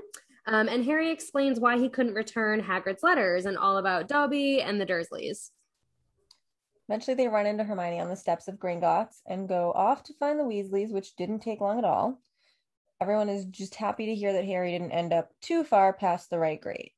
Um, 0.47 0.69
and 0.69 0.85
Harry 0.85 1.11
explains 1.11 1.59
why 1.59 1.79
he 1.79 1.89
couldn't 1.89 2.15
return 2.15 2.63
Hagrid's 2.63 3.03
letters 3.03 3.47
and 3.47 3.57
all 3.57 3.79
about 3.79 4.09
Dobby 4.09 4.61
and 4.61 4.81
the 4.81 4.87
Dursleys. 4.87 5.51
Eventually, 6.89 7.15
they 7.15 7.29
run 7.29 7.47
into 7.47 7.65
Hermione 7.65 8.01
on 8.01 8.11
the 8.11 8.17
steps 8.17 8.47
of 8.47 8.57
Gringotts 8.57 9.23
and 9.27 9.49
go 9.49 9.73
off 9.73 10.03
to 10.05 10.15
find 10.15 10.39
the 10.39 10.45
Weasleys, 10.45 10.93
which 10.93 11.17
didn't 11.17 11.41
take 11.41 11.63
long 11.63 11.79
at 11.79 11.85
all. 11.85 12.21
Everyone 13.01 13.31
is 13.31 13.47
just 13.47 13.75
happy 13.75 14.07
to 14.07 14.15
hear 14.15 14.35
that 14.35 14.45
Harry 14.45 14.73
didn't 14.73 14.93
end 14.93 15.13
up 15.13 15.31
too 15.41 15.65
far 15.65 15.95
past 15.95 16.29
the 16.29 16.39
right 16.39 16.61
grade. 16.61 16.93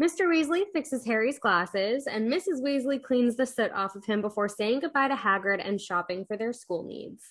Mr. 0.00 0.26
Weasley 0.26 0.62
fixes 0.72 1.04
Harry's 1.04 1.38
glasses, 1.38 2.06
and 2.06 2.32
Mrs. 2.32 2.62
Weasley 2.62 3.02
cleans 3.02 3.36
the 3.36 3.44
soot 3.44 3.72
off 3.72 3.94
of 3.94 4.06
him 4.06 4.22
before 4.22 4.48
saying 4.48 4.80
goodbye 4.80 5.08
to 5.08 5.14
Hagrid 5.14 5.66
and 5.66 5.80
shopping 5.80 6.24
for 6.24 6.36
their 6.36 6.52
school 6.52 6.84
needs. 6.84 7.24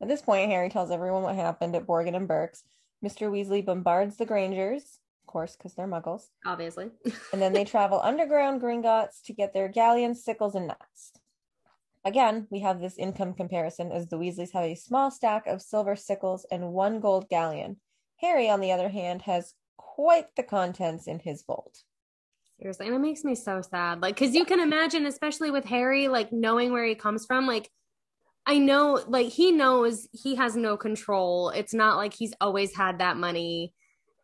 At 0.00 0.08
this 0.08 0.20
point, 0.20 0.50
Harry 0.50 0.68
tells 0.68 0.90
everyone 0.90 1.22
what 1.22 1.34
happened 1.34 1.74
at 1.74 1.86
Borgin 1.86 2.14
and 2.14 2.28
Burkes, 2.28 2.64
Mr. 3.04 3.30
Weasley 3.30 3.64
bombards 3.64 4.16
the 4.16 4.26
Grangers, 4.26 4.98
of 5.22 5.32
course, 5.32 5.56
because 5.56 5.74
they're 5.74 5.86
muggles. 5.88 6.28
Obviously. 6.44 6.90
and 7.32 7.40
then 7.42 7.52
they 7.52 7.64
travel 7.66 8.00
underground 8.00 8.60
Gringotts 8.60 9.22
to 9.24 9.32
get 9.32 9.52
their 9.52 9.68
galleons, 9.68 10.24
sickles, 10.24 10.54
and 10.54 10.68
nuts. 10.68 11.12
Again, 12.04 12.46
we 12.50 12.60
have 12.60 12.80
this 12.80 12.98
income 12.98 13.34
comparison 13.34 13.90
as 13.90 14.06
the 14.06 14.16
Weasleys 14.16 14.52
have 14.52 14.64
a 14.64 14.76
small 14.76 15.10
stack 15.10 15.46
of 15.48 15.60
silver 15.60 15.96
sickles 15.96 16.46
and 16.50 16.72
one 16.72 17.00
gold 17.00 17.28
galleon. 17.28 17.78
Harry, 18.20 18.48
on 18.48 18.60
the 18.60 18.72
other 18.72 18.88
hand, 18.88 19.22
has 19.22 19.54
quite 19.76 20.34
the 20.36 20.42
contents 20.42 21.06
in 21.06 21.18
his 21.18 21.42
vault. 21.42 21.82
Seriously, 22.60 22.86
and 22.86 22.94
it 22.94 23.00
makes 23.00 23.24
me 23.24 23.34
so 23.34 23.60
sad. 23.60 24.00
Like, 24.00 24.14
because 24.14 24.34
you 24.34 24.44
can 24.44 24.60
imagine, 24.60 25.04
especially 25.04 25.50
with 25.50 25.64
Harry, 25.66 26.08
like 26.08 26.32
knowing 26.32 26.72
where 26.72 26.86
he 26.86 26.94
comes 26.94 27.26
from, 27.26 27.46
like 27.46 27.70
I 28.46 28.58
know 28.58 29.02
like 29.08 29.28
he 29.28 29.50
knows 29.52 30.08
he 30.12 30.36
has 30.36 30.56
no 30.56 30.76
control. 30.76 31.50
It's 31.50 31.74
not 31.74 31.96
like 31.96 32.14
he's 32.14 32.32
always 32.40 32.74
had 32.74 33.00
that 33.00 33.16
money 33.16 33.74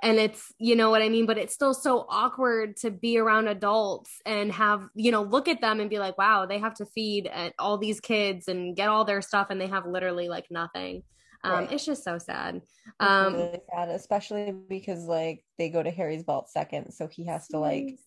and 0.03 0.19
it's 0.19 0.53
you 0.59 0.75
know 0.75 0.91
what 0.91 1.01
I 1.01 1.09
mean, 1.09 1.27
but 1.27 1.39
it's 1.39 1.55
still 1.55 1.73
so 1.73 2.05
awkward 2.09 2.77
to 2.79 2.91
be 2.91 3.19
around 3.19 3.49
adults 3.49 4.11
and 4.27 4.53
have, 4.53 4.83
you 4.95 5.13
know, 5.13 5.23
look 5.23 5.47
at 5.49 5.61
them 5.61 5.81
and 5.81 5.89
be 5.89 6.01
like, 6.01 6.19
"Wow, 6.19 6.45
they 6.45 6.59
have 6.59 6.75
to 6.75 6.87
feed 6.87 7.31
uh, 7.33 7.51
all 7.59 7.79
these 7.79 8.01
kids 8.01 8.49
and 8.49 8.77
get 8.77 8.89
all 8.89 9.05
their 9.05 9.23
stuff 9.23 9.47
and 9.51 9.61
they 9.61 9.69
have 9.69 9.87
literally 9.87 10.29
like 10.29 10.47
nothing." 10.51 11.05
Um, 11.45 11.53
right. 11.53 11.73
it's 11.73 11.85
just 11.85 12.05
so 12.05 12.19
sad. 12.19 12.63
Um, 13.01 13.35
really 13.35 13.61
sad, 13.73 13.89
especially 13.89 14.53
because 14.69 15.05
like 15.05 15.45
they 15.59 15.69
go 15.69 15.83
to 15.83 15.91
Harry's 15.91 16.25
vault 16.25 16.51
second, 16.51 16.93
so 16.93 17.07
he 17.07 17.25
has 17.27 17.47
to 17.49 17.59
like 17.59 17.99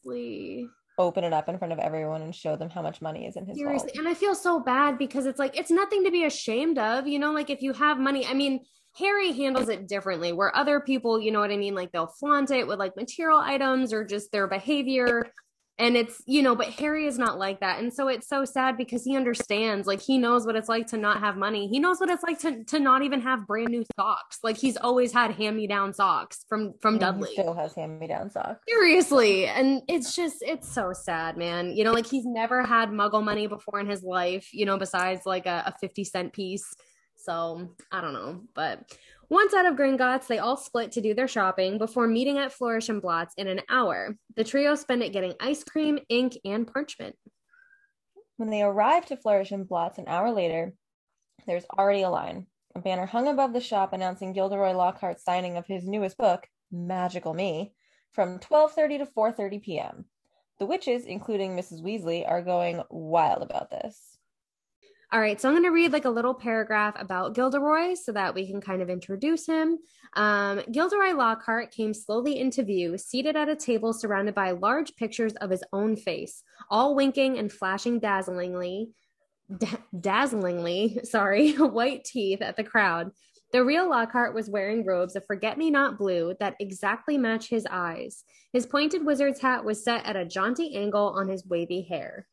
open 0.98 1.24
it 1.24 1.34
up 1.34 1.50
in 1.50 1.58
front 1.58 1.74
of 1.74 1.80
everyone 1.80 2.22
and 2.22 2.34
show 2.34 2.56
them 2.56 2.70
how 2.70 2.82
much 2.82 3.02
money 3.02 3.26
is 3.26 3.36
in 3.36 3.46
his 3.46 3.58
Seriously. 3.58 3.92
Vault. 3.94 4.00
And 4.00 4.08
I 4.08 4.14
feel 4.14 4.36
so 4.36 4.60
bad 4.60 4.98
because 4.98 5.26
it's 5.26 5.40
like 5.40 5.58
it's 5.58 5.72
nothing 5.72 6.04
to 6.06 6.12
be 6.12 6.26
ashamed 6.26 6.78
of, 6.78 7.08
you 7.08 7.20
know, 7.20 7.32
like 7.32 7.50
if 7.50 7.62
you 7.62 7.74
have 7.74 7.98
money, 7.98 8.26
I 8.26 8.34
mean, 8.34 8.62
Harry 8.98 9.34
handles 9.34 9.68
it 9.68 9.88
differently 9.88 10.32
where 10.32 10.56
other 10.56 10.80
people, 10.80 11.20
you 11.20 11.32
know 11.32 11.42
what 11.42 11.52
I 11.52 11.58
mean, 11.58 11.76
like 11.76 11.92
they'll 11.92 12.08
flaunt 12.08 12.52
it 12.52 12.66
with 12.66 12.80
like 12.80 12.96
material 12.96 13.40
items 13.40 13.92
or 13.92 14.06
just 14.06 14.32
their 14.32 14.48
behavior 14.48 15.26
and 15.78 15.98
it's 15.98 16.22
you 16.26 16.42
know 16.42 16.56
but 16.56 16.68
harry 16.68 17.06
is 17.06 17.18
not 17.18 17.38
like 17.38 17.60
that. 17.60 17.80
And 17.80 17.94
so 17.94 18.08
it's 18.08 18.28
so 18.28 18.46
sad 18.46 18.78
because 18.78 19.04
he 19.04 19.16
understands 19.16 19.88
like 19.88 20.02
he 20.02 20.18
knows 20.18 20.46
what 20.46 20.56
it's 20.56 20.70
like 20.70 20.88
to 20.88 20.98
not 20.98 21.20
have 21.20 21.36
money. 21.36 21.68
He 21.68 21.80
knows 21.80 22.00
what 22.00 22.10
it's 22.10 22.24
like 22.24 22.40
to 22.40 22.64
to 22.66 22.80
not 22.80 23.02
even 23.02 23.22
have 23.22 23.46
brand 23.46 23.70
new 23.70 23.84
socks. 24.00 24.40
Like 24.44 24.58
he's 24.58 24.78
always 24.78 25.12
had 25.12 25.32
hand 25.32 25.58
me 25.58 25.68
down 25.68 25.94
socks 25.94 26.46
from 26.48 26.74
from 26.82 26.98
dudley 26.98 27.30
he 27.30 27.42
still 27.42 27.54
has 27.54 27.76
hand 27.76 28.00
me 28.00 28.08
down 28.08 28.30
socks. 28.30 28.60
Seriously. 28.68 29.48
And 29.48 29.82
it's 29.88 30.16
just 30.16 30.38
it's 30.42 30.72
so 30.72 30.94
sad 30.94 31.38
man. 31.38 31.76
You 31.76 31.84
know 31.84 31.92
like 31.92 32.08
he's 32.08 32.26
never 32.26 32.64
had 32.64 32.90
muggle 32.90 33.24
money 33.24 33.48
before 33.48 33.80
in 33.80 33.88
his 33.88 34.04
life 34.04 34.50
you 34.54 34.66
know 34.66 34.78
besides 34.78 35.22
like 35.26 35.46
a, 35.46 35.64
a 35.68 35.74
50 35.80 36.04
cent 36.06 36.34
piece. 36.34 36.74
So 37.18 37.70
i 37.92 38.02
don't 38.02 38.14
know. 38.14 38.42
But 38.54 38.96
once 39.30 39.54
out 39.54 39.66
of 39.66 39.76
Gringotts, 39.76 40.28
they 40.28 40.40
all 40.40 40.58
split 40.58 40.92
to 40.94 41.02
do 41.02 41.14
their 41.14 41.28
shopping 41.28 41.78
before 41.78 42.08
meeting 42.08 42.38
at 42.38 42.52
Flourish 42.52 42.90
and 42.90 43.02
Blotts 43.02 43.34
in 43.38 43.48
an 43.48 43.62
hour. 43.70 44.18
The 44.36 44.44
trio 44.44 44.76
spend 44.76 45.04
it 45.04 45.14
getting 45.14 45.34
ice 45.40 45.64
cream, 45.64 46.00
ink, 46.10 46.38
and 46.46 46.72
parchment. 46.72 47.16
When 48.38 48.50
they 48.50 48.62
arrive 48.62 49.06
to 49.08 49.18
Flourish 49.18 49.52
and 49.52 49.68
Blotts 49.68 49.98
an 49.98 50.06
hour 50.08 50.32
later, 50.32 50.74
there's 51.48 51.66
already 51.78 52.02
a 52.02 52.10
line. 52.10 52.48
A 52.76 52.82
banner 52.82 53.06
hung 53.06 53.28
above 53.28 53.54
the 53.54 53.62
shop 53.62 53.94
announcing 53.94 54.34
Gilderoy 54.34 54.74
Lockhart's 54.74 55.24
signing 55.24 55.56
of 55.56 55.66
his 55.66 55.88
newest 55.88 56.18
book, 56.18 56.48
Magical 56.72 57.34
Me, 57.34 57.74
from 58.12 58.40
12:30 58.40 59.00
to 59.00 59.06
4:30 59.06 59.64
p.m. 59.64 60.06
The 60.60 60.66
witches, 60.66 61.06
including 61.06 61.56
Mrs. 61.56 61.82
Weasley, 61.82 62.30
are 62.30 62.42
going 62.42 62.82
wild 62.90 63.44
about 63.44 63.70
this. 63.70 64.05
All 65.16 65.22
right, 65.22 65.40
so 65.40 65.48
I'm 65.48 65.54
going 65.54 65.64
to 65.64 65.70
read 65.70 65.94
like 65.94 66.04
a 66.04 66.10
little 66.10 66.34
paragraph 66.34 66.94
about 67.00 67.36
Gilderoy 67.36 67.96
so 67.96 68.12
that 68.12 68.36
we 68.36 68.46
can 68.46 68.60
kind 68.60 68.82
of 68.82 68.90
introduce 68.90 69.46
him. 69.46 69.80
Um, 70.18 70.62
Gilderoy 70.74 71.14
Lockhart 71.14 71.72
came 71.72 71.94
slowly 71.94 72.38
into 72.38 72.64
view, 72.64 72.98
seated 72.98 73.38
at 73.38 73.48
a 73.48 73.56
table 73.56 73.94
surrounded 73.94 74.36
by 74.36 74.52
large 74.52 74.94
pictures 74.98 75.32
of 75.36 75.50
his 75.50 75.64
own 75.72 75.96
face, 75.96 76.44
all 76.70 76.96
winking 76.96 77.38
and 77.38 77.50
flashing 77.50 77.98
dazzlingly, 77.98 78.90
da- 79.58 79.80
dazzlingly, 79.98 81.06
sorry, 81.06 81.54
white 81.54 82.04
teeth 82.04 82.42
at 82.42 82.58
the 82.58 82.66
crowd. 82.66 83.12
The 83.54 83.64
real 83.64 83.90
Lockhart 83.90 84.36
was 84.36 84.50
wearing 84.50 84.86
robes 84.86 85.16
of 85.16 85.26
forget 85.26 85.58
me 85.58 85.72
not 85.72 85.98
blue 85.98 86.36
that 86.42 86.58
exactly 86.60 87.18
match 87.18 87.48
his 87.48 87.66
eyes. 87.72 88.26
His 88.52 88.66
pointed 88.66 89.06
wizard's 89.06 89.40
hat 89.40 89.64
was 89.64 89.82
set 89.82 90.06
at 90.06 90.18
a 90.18 90.26
jaunty 90.26 90.76
angle 90.76 91.14
on 91.16 91.30
his 91.30 91.46
wavy 91.46 91.84
hair. 91.84 92.28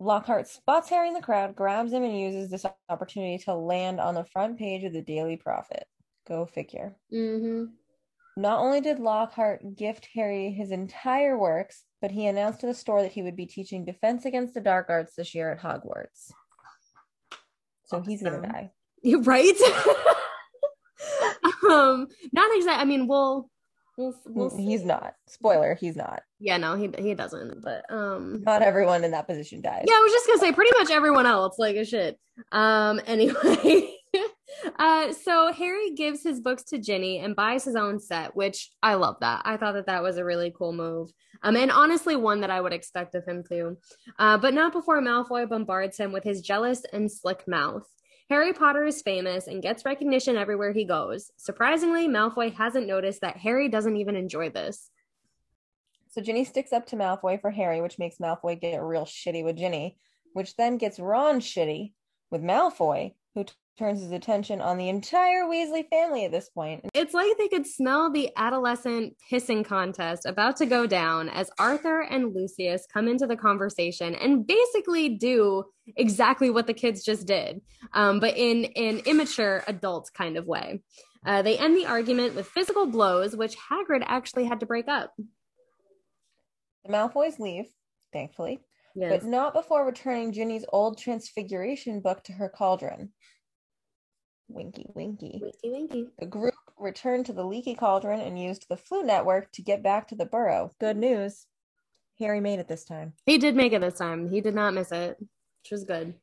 Lockhart 0.00 0.46
spots 0.46 0.88
Harry 0.90 1.08
in 1.08 1.14
the 1.14 1.20
crowd, 1.20 1.56
grabs 1.56 1.92
him, 1.92 2.04
and 2.04 2.18
uses 2.18 2.50
this 2.50 2.64
opportunity 2.88 3.38
to 3.44 3.54
land 3.54 4.00
on 4.00 4.14
the 4.14 4.24
front 4.24 4.58
page 4.58 4.84
of 4.84 4.92
the 4.92 5.02
Daily 5.02 5.36
Prophet. 5.36 5.86
Go 6.26 6.46
figure. 6.46 6.96
Mm-hmm. 7.12 7.64
Not 8.36 8.60
only 8.60 8.80
did 8.80 9.00
Lockhart 9.00 9.76
gift 9.76 10.08
Harry 10.14 10.52
his 10.52 10.70
entire 10.70 11.36
works, 11.36 11.82
but 12.00 12.12
he 12.12 12.26
announced 12.26 12.60
to 12.60 12.66
the 12.66 12.74
store 12.74 13.02
that 13.02 13.10
he 13.10 13.22
would 13.22 13.34
be 13.34 13.46
teaching 13.46 13.84
Defense 13.84 14.24
Against 14.24 14.54
the 14.54 14.60
Dark 14.60 14.86
Arts 14.88 15.14
this 15.16 15.34
year 15.34 15.50
at 15.50 15.60
Hogwarts. 15.60 16.30
So 17.86 17.96
awesome. 17.96 18.08
he's 18.08 18.22
gonna 18.22 18.42
die. 18.42 18.70
Right? 19.04 19.54
um, 21.70 22.08
not 22.32 22.56
exactly. 22.56 22.82
I 22.82 22.84
mean, 22.84 23.06
we'll 23.06 23.48
We'll, 23.98 24.14
we'll 24.26 24.56
he's 24.56 24.84
not. 24.84 25.14
Spoiler, 25.26 25.74
he's 25.74 25.96
not. 25.96 26.22
Yeah, 26.38 26.56
no, 26.56 26.76
he 26.76 26.88
he 26.96 27.14
doesn't. 27.14 27.62
But 27.64 27.84
um 27.92 28.42
not 28.46 28.62
everyone 28.62 29.02
in 29.02 29.10
that 29.10 29.26
position 29.26 29.60
dies. 29.60 29.86
Yeah, 29.88 29.94
I 29.94 30.00
was 30.00 30.12
just 30.12 30.26
gonna 30.28 30.38
say 30.38 30.52
pretty 30.52 30.70
much 30.78 30.92
everyone 30.92 31.26
else, 31.26 31.58
like 31.58 31.74
a 31.74 31.84
shit. 31.84 32.16
Um 32.52 33.00
anyway. 33.06 33.94
Uh, 34.78 35.12
so 35.12 35.52
Harry 35.52 35.90
gives 35.94 36.22
his 36.22 36.40
books 36.40 36.62
to 36.64 36.78
Ginny 36.78 37.18
and 37.18 37.36
buys 37.36 37.64
his 37.64 37.76
own 37.76 38.00
set, 38.00 38.34
which 38.34 38.70
I 38.82 38.94
love 38.94 39.16
that. 39.20 39.42
I 39.44 39.56
thought 39.56 39.72
that 39.72 39.86
that 39.86 40.02
was 40.02 40.16
a 40.16 40.24
really 40.24 40.52
cool 40.56 40.72
move. 40.72 41.10
Um, 41.42 41.56
and 41.56 41.70
honestly, 41.70 42.16
one 42.16 42.40
that 42.40 42.50
I 42.50 42.60
would 42.60 42.72
expect 42.72 43.14
of 43.14 43.26
him 43.26 43.44
too. 43.46 43.76
Uh, 44.18 44.38
but 44.38 44.54
not 44.54 44.72
before 44.72 45.00
Malfoy 45.02 45.48
bombards 45.48 45.98
him 45.98 46.12
with 46.12 46.24
his 46.24 46.40
jealous 46.40 46.82
and 46.92 47.12
slick 47.12 47.46
mouth. 47.46 47.86
Harry 48.30 48.52
Potter 48.52 48.84
is 48.84 49.00
famous 49.00 49.46
and 49.46 49.62
gets 49.62 49.86
recognition 49.86 50.36
everywhere 50.36 50.72
he 50.72 50.84
goes. 50.84 51.30
Surprisingly, 51.38 52.06
Malfoy 52.06 52.52
hasn't 52.52 52.86
noticed 52.86 53.22
that 53.22 53.38
Harry 53.38 53.68
doesn't 53.68 53.96
even 53.96 54.16
enjoy 54.16 54.50
this. 54.50 54.90
So 56.08 56.20
Ginny 56.20 56.44
sticks 56.44 56.72
up 56.72 56.84
to 56.86 56.96
Malfoy 56.96 57.40
for 57.40 57.50
Harry, 57.50 57.80
which 57.80 57.98
makes 57.98 58.18
Malfoy 58.18 58.60
get 58.60 58.82
real 58.82 59.06
shitty 59.06 59.44
with 59.44 59.56
Ginny, 59.56 59.96
which 60.34 60.56
then 60.56 60.76
gets 60.76 61.00
Ron 61.00 61.40
shitty 61.40 61.92
with 62.30 62.42
Malfoy, 62.42 63.14
who 63.34 63.46
turns 63.78 64.02
his 64.02 64.10
attention 64.10 64.60
on 64.60 64.76
the 64.76 64.88
entire 64.88 65.44
Weasley 65.44 65.88
family 65.88 66.24
at 66.24 66.32
this 66.32 66.48
point. 66.48 66.84
It's 66.94 67.14
like 67.14 67.38
they 67.38 67.48
could 67.48 67.66
smell 67.66 68.10
the 68.10 68.30
adolescent 68.36 69.14
pissing 69.30 69.64
contest 69.64 70.26
about 70.26 70.56
to 70.56 70.66
go 70.66 70.86
down 70.86 71.28
as 71.28 71.50
Arthur 71.58 72.00
and 72.00 72.34
Lucius 72.34 72.86
come 72.92 73.06
into 73.06 73.26
the 73.26 73.36
conversation 73.36 74.14
and 74.16 74.46
basically 74.46 75.10
do 75.10 75.64
exactly 75.96 76.50
what 76.50 76.66
the 76.66 76.74
kids 76.74 77.04
just 77.04 77.26
did, 77.26 77.60
um, 77.92 78.18
but 78.20 78.36
in 78.36 78.64
an 78.76 78.98
immature 79.06 79.62
adult 79.68 80.10
kind 80.12 80.36
of 80.36 80.46
way. 80.46 80.82
Uh, 81.24 81.42
they 81.42 81.56
end 81.58 81.76
the 81.76 81.86
argument 81.86 82.34
with 82.34 82.46
physical 82.46 82.86
blows, 82.86 83.36
which 83.36 83.56
Hagrid 83.56 84.02
actually 84.06 84.44
had 84.44 84.60
to 84.60 84.66
break 84.66 84.88
up. 84.88 85.12
The 86.84 86.92
Malfoys 86.92 87.38
leave, 87.38 87.66
thankfully, 88.12 88.60
Yes. 88.94 89.22
but 89.22 89.28
not 89.28 89.52
before 89.52 89.84
returning 89.84 90.32
Ginny's 90.32 90.64
old 90.72 90.98
transfiguration 90.98 92.00
book 92.00 92.24
to 92.24 92.32
her 92.32 92.48
cauldron. 92.48 93.10
Winky, 94.48 94.86
winky. 94.94 95.40
Winky, 95.42 95.70
winky. 95.70 96.08
The 96.18 96.26
group 96.26 96.54
returned 96.78 97.26
to 97.26 97.32
the 97.32 97.44
leaky 97.44 97.74
cauldron 97.74 98.20
and 98.20 98.40
used 98.40 98.66
the 98.68 98.76
Floo 98.76 99.04
network 99.04 99.52
to 99.52 99.62
get 99.62 99.82
back 99.82 100.08
to 100.08 100.14
the 100.14 100.24
burrow. 100.24 100.70
Good 100.80 100.96
news. 100.96 101.46
Harry 102.18 102.40
made 102.40 102.58
it 102.58 102.68
this 102.68 102.84
time. 102.84 103.12
He 103.26 103.38
did 103.38 103.54
make 103.54 103.72
it 103.72 103.80
this 103.80 103.98
time. 103.98 104.28
He 104.28 104.40
did 104.40 104.54
not 104.54 104.74
miss 104.74 104.90
it, 104.90 105.18
which 105.20 105.70
was 105.70 105.84
good. 105.84 106.14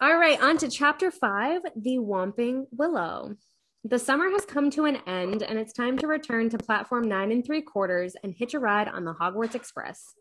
All 0.00 0.16
right, 0.18 0.40
on 0.40 0.58
to 0.58 0.68
chapter 0.68 1.10
five 1.10 1.62
The 1.74 1.98
Whomping 1.98 2.66
Willow. 2.72 3.36
The 3.84 3.98
summer 3.98 4.30
has 4.30 4.44
come 4.44 4.70
to 4.70 4.84
an 4.84 4.98
end, 5.06 5.42
and 5.42 5.58
it's 5.58 5.72
time 5.72 5.98
to 5.98 6.06
return 6.06 6.48
to 6.50 6.58
platform 6.58 7.08
nine 7.08 7.30
and 7.32 7.44
three 7.44 7.62
quarters 7.62 8.16
and 8.22 8.34
hitch 8.34 8.54
a 8.54 8.58
ride 8.58 8.88
on 8.88 9.04
the 9.04 9.14
Hogwarts 9.14 9.54
Express. 9.54 10.14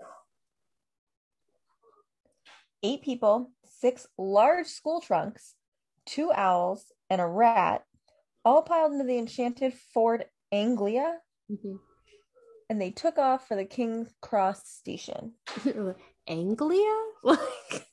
Eight 2.81 3.01
people, 3.01 3.51
six 3.65 4.05
large 4.17 4.67
school 4.67 4.99
trunks, 4.99 5.55
two 6.05 6.31
owls, 6.33 6.85
and 7.09 7.21
a 7.21 7.27
rat 7.27 7.83
all 8.45 8.61
piled 8.61 8.91
into 8.93 9.05
the 9.05 9.17
enchanted 9.17 9.73
Ford 9.93 10.25
Anglia, 10.51 11.19
Mhm. 11.51 11.79
and 12.69 12.81
they 12.81 12.91
took 12.91 13.17
off 13.17 13.47
for 13.47 13.55
the 13.55 13.65
King's 13.65 14.13
Cross 14.21 14.67
station. 14.69 15.33
Anglia? 16.27 16.95
Like, 17.25 17.39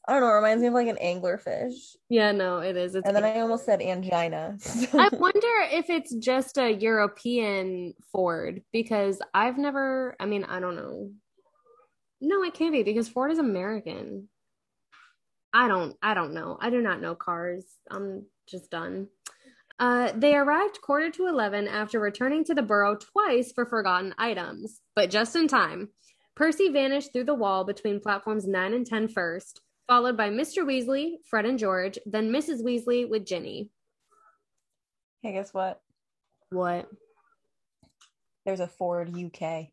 I 0.08 0.14
don't 0.14 0.22
know, 0.22 0.28
it 0.30 0.34
reminds 0.34 0.60
me 0.60 0.66
of 0.66 0.74
like 0.74 0.88
an 0.88 0.96
anglerfish. 1.00 1.94
yeah, 2.08 2.32
no, 2.32 2.58
it 2.58 2.76
is. 2.76 2.96
It's 2.96 3.06
And 3.06 3.14
then 3.14 3.22
I 3.22 3.38
almost 3.38 3.64
said 3.64 3.80
angina. 3.80 4.56
I 4.92 5.08
wonder 5.12 5.48
if 5.70 5.88
it's 5.88 6.12
just 6.16 6.58
a 6.58 6.68
European 6.72 7.94
Ford 8.10 8.62
because 8.72 9.22
I've 9.32 9.56
never, 9.56 10.16
I 10.18 10.26
mean, 10.26 10.42
I 10.44 10.58
don't 10.58 10.74
know. 10.74 11.12
No, 12.20 12.42
it 12.42 12.54
can't 12.54 12.72
be 12.72 12.82
because 12.82 13.08
Ford 13.08 13.30
is 13.30 13.38
American. 13.38 14.28
I 15.52 15.68
don't, 15.68 15.96
I 16.02 16.14
don't 16.14 16.32
know. 16.34 16.56
I 16.60 16.70
do 16.70 16.80
not 16.80 17.00
know 17.00 17.14
cars. 17.14 17.64
I'm 17.90 18.26
just 18.48 18.70
done. 18.70 19.08
Uh, 19.78 20.12
they 20.14 20.34
arrived 20.34 20.80
quarter 20.82 21.10
to 21.10 21.26
11 21.26 21.66
after 21.66 21.98
returning 21.98 22.44
to 22.44 22.54
the 22.54 22.62
burrow 22.62 22.96
twice 22.96 23.50
for 23.52 23.64
forgotten 23.64 24.14
items, 24.18 24.80
but 24.94 25.10
just 25.10 25.34
in 25.34 25.48
time. 25.48 25.88
Percy 26.36 26.68
vanished 26.68 27.12
through 27.12 27.24
the 27.24 27.34
wall 27.34 27.64
between 27.64 28.00
platforms 28.00 28.46
9 28.46 28.74
and 28.74 28.86
10 28.86 29.08
first, 29.08 29.62
followed 29.88 30.16
by 30.16 30.28
Mr. 30.28 30.64
Weasley, 30.64 31.14
Fred 31.28 31.46
and 31.46 31.58
George, 31.58 31.98
then 32.06 32.30
Mrs. 32.30 32.62
Weasley 32.62 33.08
with 33.08 33.26
Ginny. 33.26 33.70
hey, 35.22 35.32
guess 35.32 35.52
what? 35.52 35.80
What? 36.50 36.88
There's 38.44 38.60
a 38.60 38.68
Ford 38.68 39.08
UK. 39.08 39.68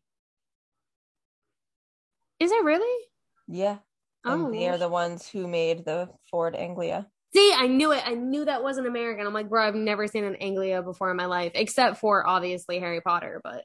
Is 2.40 2.50
it 2.52 2.64
really? 2.64 3.04
Yeah. 3.46 3.78
And 4.24 4.46
Oh, 4.46 4.50
they 4.50 4.68
are 4.68 4.78
the 4.78 4.88
ones 4.88 5.28
who 5.28 5.46
made 5.48 5.84
the 5.84 6.08
Ford 6.30 6.54
Anglia. 6.56 7.06
see, 7.34 7.52
I 7.56 7.66
knew 7.66 7.92
it. 7.92 8.02
I 8.06 8.14
knew 8.14 8.44
that 8.44 8.62
wasn't 8.62 8.86
American. 8.88 9.26
I'm 9.26 9.32
like, 9.34 9.48
bro, 9.48 9.66
I've 9.66 9.74
never 9.74 10.06
seen 10.06 10.24
an 10.24 10.36
Anglia 10.36 10.82
before 10.82 11.10
in 11.10 11.16
my 11.16 11.26
life, 11.26 11.52
except 11.54 11.98
for 11.98 12.26
obviously 12.26 12.78
Harry 12.80 13.00
Potter. 13.00 13.40
But 13.44 13.64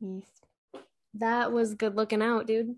Yes. 0.00 0.24
that 1.14 1.52
was 1.52 1.74
good 1.74 1.96
looking 1.96 2.22
out, 2.22 2.46
dude. 2.46 2.76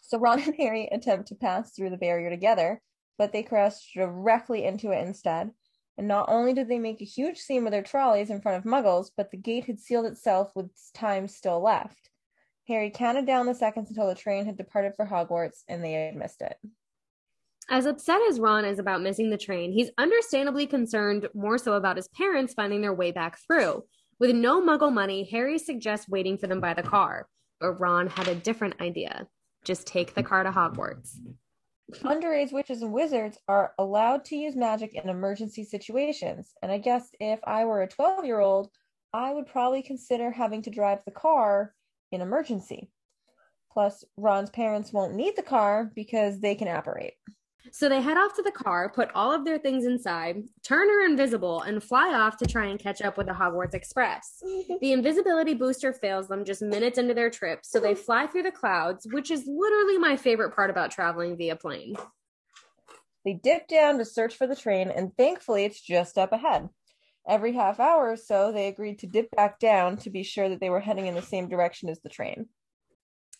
So 0.00 0.18
Ron 0.18 0.40
and 0.40 0.54
Harry 0.56 0.88
attempt 0.92 1.28
to 1.28 1.34
pass 1.34 1.72
through 1.74 1.90
the 1.90 1.96
barrier 1.96 2.28
together, 2.30 2.80
but 3.18 3.32
they 3.32 3.42
crash 3.42 3.92
directly 3.94 4.64
into 4.64 4.90
it 4.90 5.04
instead. 5.06 5.52
And 5.98 6.08
not 6.08 6.26
only 6.28 6.52
did 6.54 6.68
they 6.68 6.78
make 6.78 7.00
a 7.00 7.06
huge 7.06 7.38
scene 7.38 7.64
with 7.64 7.72
their 7.72 7.82
trolleys 7.82 8.30
in 8.30 8.40
front 8.40 8.58
of 8.58 8.64
Muggles, 8.70 9.10
but 9.16 9.30
the 9.30 9.36
gate 9.36 9.64
had 9.66 9.78
sealed 9.78 10.06
itself 10.06 10.52
with 10.54 10.70
time 10.94 11.28
still 11.28 11.62
left. 11.62 12.10
Harry 12.68 12.90
counted 12.90 13.26
down 13.26 13.46
the 13.46 13.54
seconds 13.54 13.90
until 13.90 14.06
the 14.06 14.14
train 14.14 14.46
had 14.46 14.56
departed 14.56 14.92
for 14.94 15.06
Hogwarts, 15.06 15.62
and 15.68 15.82
they 15.82 15.92
had 15.92 16.16
missed 16.16 16.42
it. 16.42 16.56
As 17.68 17.86
upset 17.86 18.20
as 18.28 18.40
Ron 18.40 18.64
is 18.64 18.78
about 18.78 19.02
missing 19.02 19.30
the 19.30 19.38
train, 19.38 19.72
he's 19.72 19.90
understandably 19.98 20.66
concerned 20.66 21.28
more 21.34 21.58
so 21.58 21.74
about 21.74 21.96
his 21.96 22.08
parents 22.08 22.54
finding 22.54 22.80
their 22.80 22.94
way 22.94 23.12
back 23.12 23.38
through. 23.46 23.84
With 24.18 24.34
no 24.34 24.60
muggle 24.60 24.92
money, 24.92 25.28
Harry 25.30 25.58
suggests 25.58 26.08
waiting 26.08 26.38
for 26.38 26.46
them 26.46 26.60
by 26.60 26.74
the 26.74 26.82
car, 26.82 27.26
but 27.60 27.80
Ron 27.80 28.08
had 28.08 28.28
a 28.28 28.34
different 28.34 28.80
idea. 28.80 29.26
Just 29.64 29.86
take 29.86 30.14
the 30.14 30.22
car 30.22 30.42
to 30.42 30.50
Hogwarts. 30.50 31.18
Underage 32.04 32.52
witches 32.52 32.82
and 32.82 32.92
wizards 32.92 33.38
are 33.48 33.74
allowed 33.78 34.24
to 34.26 34.36
use 34.36 34.56
magic 34.56 34.94
in 34.94 35.08
emergency 35.08 35.64
situations, 35.64 36.52
and 36.62 36.70
I 36.70 36.78
guess 36.78 37.08
if 37.20 37.40
I 37.44 37.64
were 37.64 37.82
a 37.82 37.88
12 37.88 38.24
year 38.24 38.40
old, 38.40 38.70
I 39.12 39.32
would 39.32 39.46
probably 39.46 39.82
consider 39.82 40.30
having 40.30 40.62
to 40.62 40.70
drive 40.70 41.00
the 41.04 41.10
car 41.10 41.74
in 42.12 42.20
emergency. 42.20 42.90
Plus, 43.72 44.04
Ron's 44.16 44.50
parents 44.50 44.92
won't 44.92 45.14
need 45.14 45.34
the 45.36 45.42
car 45.42 45.90
because 45.94 46.40
they 46.40 46.54
can 46.54 46.68
operate. 46.68 47.14
So 47.70 47.88
they 47.88 48.02
head 48.02 48.16
off 48.16 48.34
to 48.34 48.42
the 48.42 48.50
car, 48.50 48.90
put 48.90 49.10
all 49.14 49.32
of 49.32 49.44
their 49.44 49.58
things 49.58 49.86
inside, 49.86 50.42
turn 50.64 50.88
her 50.88 51.06
invisible, 51.06 51.62
and 51.62 51.82
fly 51.82 52.12
off 52.12 52.36
to 52.38 52.46
try 52.46 52.66
and 52.66 52.78
catch 52.78 53.00
up 53.00 53.16
with 53.16 53.28
the 53.28 53.32
Hogwarts 53.32 53.74
Express. 53.74 54.42
The 54.80 54.92
invisibility 54.92 55.54
booster 55.54 55.92
fails 55.92 56.26
them 56.28 56.44
just 56.44 56.60
minutes 56.60 56.98
into 56.98 57.14
their 57.14 57.30
trip, 57.30 57.60
so 57.62 57.78
they 57.78 57.94
fly 57.94 58.26
through 58.26 58.42
the 58.42 58.50
clouds, 58.50 59.06
which 59.12 59.30
is 59.30 59.44
literally 59.46 59.96
my 59.96 60.16
favorite 60.16 60.54
part 60.56 60.70
about 60.70 60.90
traveling 60.90 61.36
via 61.36 61.56
plane. 61.56 61.94
They 63.24 63.34
dip 63.34 63.68
down 63.68 63.98
to 63.98 64.04
search 64.04 64.34
for 64.34 64.46
the 64.46 64.56
train, 64.56 64.90
and 64.90 65.16
thankfully, 65.16 65.64
it's 65.64 65.80
just 65.80 66.18
up 66.18 66.32
ahead. 66.32 66.68
Every 67.28 67.52
half 67.52 67.78
hour 67.78 68.10
or 68.10 68.16
so, 68.16 68.52
they 68.52 68.68
agreed 68.68 68.98
to 69.00 69.06
dip 69.06 69.30
back 69.30 69.58
down 69.58 69.96
to 69.98 70.10
be 70.10 70.22
sure 70.22 70.48
that 70.48 70.60
they 70.60 70.70
were 70.70 70.80
heading 70.80 71.06
in 71.06 71.14
the 71.14 71.22
same 71.22 71.48
direction 71.48 71.88
as 71.88 72.00
the 72.00 72.08
train. 72.08 72.48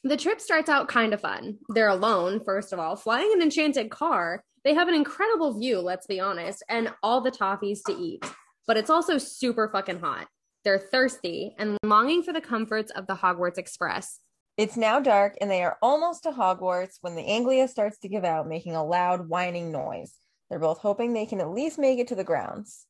The 0.04 0.16
trip 0.16 0.40
starts 0.40 0.68
out 0.68 0.88
kind 0.88 1.14
of 1.14 1.20
fun. 1.20 1.58
They're 1.68 1.88
alone, 1.88 2.40
first 2.44 2.72
of 2.72 2.78
all, 2.78 2.96
flying 2.96 3.32
an 3.32 3.42
enchanted 3.42 3.90
car. 3.90 4.42
They 4.64 4.74
have 4.74 4.88
an 4.88 4.94
incredible 4.94 5.58
view, 5.58 5.80
let's 5.80 6.06
be 6.06 6.20
honest, 6.20 6.62
and 6.68 6.92
all 7.02 7.20
the 7.20 7.30
toffees 7.30 7.82
to 7.86 7.96
eat. 7.96 8.24
But 8.66 8.76
it's 8.76 8.90
also 8.90 9.18
super 9.18 9.68
fucking 9.68 10.00
hot. 10.00 10.28
They're 10.64 10.78
thirsty 10.78 11.54
and 11.58 11.76
longing 11.82 12.22
for 12.22 12.32
the 12.32 12.40
comforts 12.40 12.92
of 12.92 13.06
the 13.08 13.14
Hogwarts 13.14 13.58
Express. 13.58 14.20
It's 14.56 14.76
now 14.76 15.00
dark, 15.00 15.36
and 15.40 15.50
they 15.50 15.64
are 15.64 15.78
almost 15.82 16.22
to 16.24 16.30
Hogwarts 16.30 16.98
when 17.00 17.16
the 17.16 17.26
Anglia 17.26 17.66
starts 17.66 17.98
to 17.98 18.08
give 18.08 18.24
out, 18.24 18.48
making 18.48 18.76
a 18.76 18.84
loud 18.84 19.28
whining 19.28 19.72
noise. 19.72 20.12
They're 20.50 20.58
both 20.58 20.78
hoping 20.78 21.12
they 21.12 21.26
can 21.26 21.40
at 21.40 21.50
least 21.50 21.78
make 21.78 21.98
it 21.98 22.08
to 22.08 22.14
the 22.14 22.22
grounds. 22.22 22.86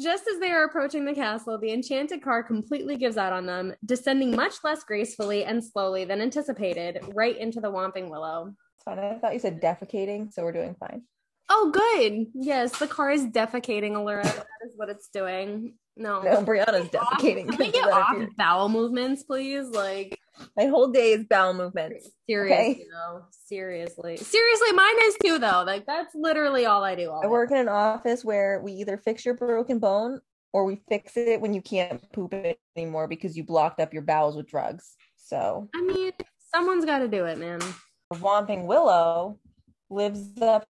Just 0.00 0.28
as 0.32 0.38
they 0.38 0.50
are 0.50 0.64
approaching 0.64 1.04
the 1.04 1.14
castle, 1.14 1.58
the 1.58 1.72
enchanted 1.72 2.22
car 2.22 2.42
completely 2.42 2.96
gives 2.96 3.16
out 3.16 3.32
on 3.32 3.46
them, 3.46 3.74
descending 3.84 4.34
much 4.34 4.54
less 4.62 4.84
gracefully 4.84 5.44
and 5.44 5.62
slowly 5.64 6.04
than 6.04 6.20
anticipated, 6.20 7.00
right 7.14 7.36
into 7.36 7.60
the 7.60 7.70
Whomping 7.70 8.08
Willow. 8.08 8.54
It's 8.76 8.84
fine. 8.84 8.98
I 9.00 9.18
thought 9.18 9.34
you 9.34 9.40
said 9.40 9.60
defecating, 9.60 10.32
so 10.32 10.44
we're 10.44 10.52
doing 10.52 10.76
fine. 10.78 11.02
Oh, 11.50 11.70
good. 11.72 12.26
Yes, 12.34 12.78
the 12.78 12.86
car 12.86 13.10
is 13.10 13.26
defecating, 13.26 13.92
Allura. 13.92 14.22
That 14.22 14.46
is 14.64 14.74
what 14.76 14.88
it's 14.88 15.08
doing. 15.08 15.74
No. 15.96 16.22
No, 16.22 16.44
Brianna's 16.44 16.90
defecating. 16.90 17.48
Can 17.48 17.56
we 17.58 17.72
get 17.72 17.88
off 17.88 18.16
bowel 18.36 18.68
movements, 18.68 19.24
please? 19.24 19.66
Like, 19.68 20.16
My 20.56 20.66
whole 20.66 20.88
day 20.88 21.12
is 21.12 21.24
bowel 21.24 21.54
movements. 21.54 22.08
seriously, 22.28 22.82
Okay. 22.82 22.86
though. 22.92 23.22
Seriously. 23.30 24.16
Seriously, 24.16 24.72
mine 24.72 24.94
is 25.02 25.16
too, 25.24 25.38
though. 25.38 25.64
Like, 25.66 25.86
that's 25.86 26.14
literally 26.14 26.66
all 26.66 26.84
I 26.84 26.94
do 26.94 27.10
all 27.10 27.22
I 27.24 27.26
work 27.26 27.50
in 27.50 27.56
an 27.56 27.68
office 27.68 28.24
where 28.24 28.60
we 28.62 28.72
either 28.72 28.96
fix 28.98 29.24
your 29.24 29.34
broken 29.34 29.78
bone 29.78 30.20
or 30.52 30.64
we 30.64 30.80
fix 30.88 31.16
it 31.16 31.40
when 31.40 31.54
you 31.54 31.62
can't 31.62 32.00
poop 32.12 32.32
it 32.34 32.58
anymore 32.76 33.08
because 33.08 33.36
you 33.36 33.44
blocked 33.44 33.80
up 33.80 33.92
your 33.92 34.02
bowels 34.02 34.36
with 34.36 34.48
drugs. 34.48 34.96
So 35.16 35.68
I 35.74 35.82
mean, 35.82 36.12
someone's 36.54 36.84
got 36.84 36.98
to 37.00 37.08
do 37.08 37.24
it, 37.26 37.38
man. 37.38 37.58
the 38.10 38.16
Whomping 38.16 38.64
Willow 38.66 39.38
lives 39.90 40.40
up 40.40 40.66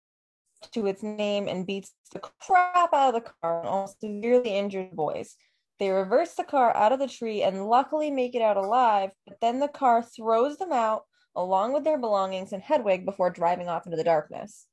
to 0.71 0.87
its 0.87 1.03
name 1.03 1.47
and 1.47 1.67
beats 1.67 1.93
the 2.11 2.19
crap 2.19 2.91
out 2.93 3.13
of 3.13 3.23
the 3.23 3.29
car 3.41 3.59
and 3.59 3.67
almost 3.69 3.99
severely 4.01 4.55
injured 4.55 4.91
boys. 4.91 5.35
They 5.79 5.89
reverse 5.89 6.33
the 6.33 6.43
car 6.43 6.75
out 6.75 6.91
of 6.91 6.99
the 6.99 7.07
tree 7.07 7.43
and 7.43 7.67
luckily 7.67 8.09
make 8.09 8.33
it 8.33 8.41
out 8.41 8.57
alive, 8.57 9.11
but 9.27 9.39
then 9.41 9.59
the 9.59 9.67
car 9.67 10.01
throws 10.01 10.57
them 10.57 10.71
out 10.71 11.03
along 11.35 11.73
with 11.73 11.83
their 11.83 11.99
belongings 11.99 12.51
and 12.51 12.63
Hedwig 12.63 13.05
before 13.05 13.29
driving 13.29 13.69
off 13.69 13.85
into 13.85 13.97
the 13.97 14.03
darkness. 14.03 14.65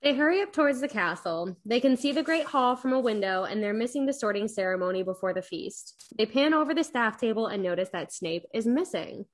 They 0.00 0.14
hurry 0.14 0.40
up 0.40 0.52
towards 0.52 0.80
the 0.80 0.88
castle. 0.88 1.56
They 1.64 1.80
can 1.80 1.96
see 1.96 2.12
the 2.12 2.22
great 2.22 2.46
hall 2.46 2.76
from 2.76 2.92
a 2.92 3.00
window 3.00 3.42
and 3.42 3.60
they're 3.60 3.74
missing 3.74 4.06
the 4.06 4.12
sorting 4.12 4.46
ceremony 4.46 5.02
before 5.02 5.34
the 5.34 5.42
feast. 5.42 6.12
They 6.16 6.24
pan 6.24 6.54
over 6.54 6.72
the 6.72 6.84
staff 6.84 7.18
table 7.18 7.48
and 7.48 7.64
notice 7.64 7.88
that 7.92 8.12
Snape 8.12 8.44
is 8.54 8.64
missing. 8.64 9.26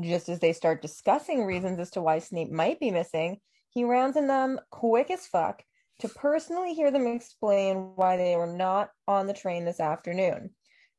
Just 0.00 0.28
as 0.28 0.40
they 0.40 0.52
start 0.52 0.82
discussing 0.82 1.44
reasons 1.44 1.78
as 1.78 1.92
to 1.92 2.02
why 2.02 2.18
Snape 2.18 2.50
might 2.50 2.80
be 2.80 2.90
missing, 2.90 3.38
he 3.70 3.84
rounds 3.84 4.16
in 4.16 4.26
them 4.26 4.58
quick 4.70 5.08
as 5.12 5.28
fuck 5.28 5.62
to 6.00 6.08
personally 6.08 6.74
hear 6.74 6.90
them 6.90 7.06
explain 7.06 7.92
why 7.94 8.16
they 8.16 8.36
were 8.36 8.46
not 8.46 8.90
on 9.06 9.26
the 9.26 9.32
train 9.32 9.64
this 9.64 9.80
afternoon. 9.80 10.50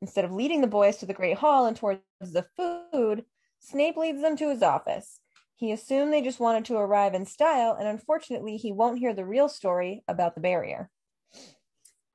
Instead 0.02 0.26
of 0.26 0.32
leading 0.32 0.62
the 0.62 0.68
boys 0.68 0.98
to 0.98 1.06
the 1.06 1.14
Great 1.14 1.38
Hall 1.38 1.66
and 1.66 1.76
towards 1.76 2.02
the 2.22 2.46
food, 2.58 3.26
Snape 3.60 3.98
leads 3.98 4.22
them 4.22 4.38
to 4.38 4.50
his 4.50 4.62
office. 4.62 5.20
He 5.56 5.72
assumed 5.72 6.12
they 6.12 6.22
just 6.22 6.40
wanted 6.40 6.66
to 6.66 6.76
arrive 6.76 7.14
in 7.14 7.26
style, 7.26 7.76
and 7.80 7.88
unfortunately, 7.88 8.58
he 8.58 8.72
won't 8.72 9.00
hear 9.00 9.14
the 9.14 9.26
real 9.26 9.48
story 9.48 10.04
about 10.08 10.36
the 10.36 10.42
barrier. 10.42 10.90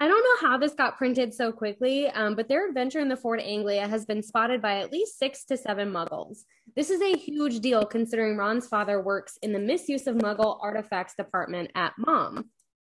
I 0.02 0.08
don't 0.08 0.42
know 0.42 0.48
how 0.48 0.56
this 0.56 0.72
got 0.72 0.96
printed 0.96 1.34
so 1.34 1.52
quickly, 1.52 2.08
um, 2.08 2.34
but 2.34 2.48
their 2.48 2.66
adventure 2.66 3.00
in 3.00 3.08
the 3.08 3.16
Ford 3.16 3.40
Anglia 3.40 3.86
has 3.86 4.06
been 4.06 4.22
spotted 4.22 4.62
by 4.62 4.78
at 4.78 4.90
least 4.90 5.18
six 5.18 5.44
to 5.44 5.58
seven 5.58 5.90
muggles. 5.90 6.44
This 6.74 6.88
is 6.88 7.02
a 7.02 7.18
huge 7.18 7.60
deal 7.60 7.84
considering 7.84 8.38
Ron's 8.38 8.66
father 8.66 9.02
works 9.02 9.38
in 9.42 9.52
the 9.52 9.58
misuse 9.58 10.06
of 10.06 10.16
muggle 10.16 10.58
artifacts 10.62 11.14
department 11.16 11.70
at 11.74 11.92
Mom. 11.98 12.46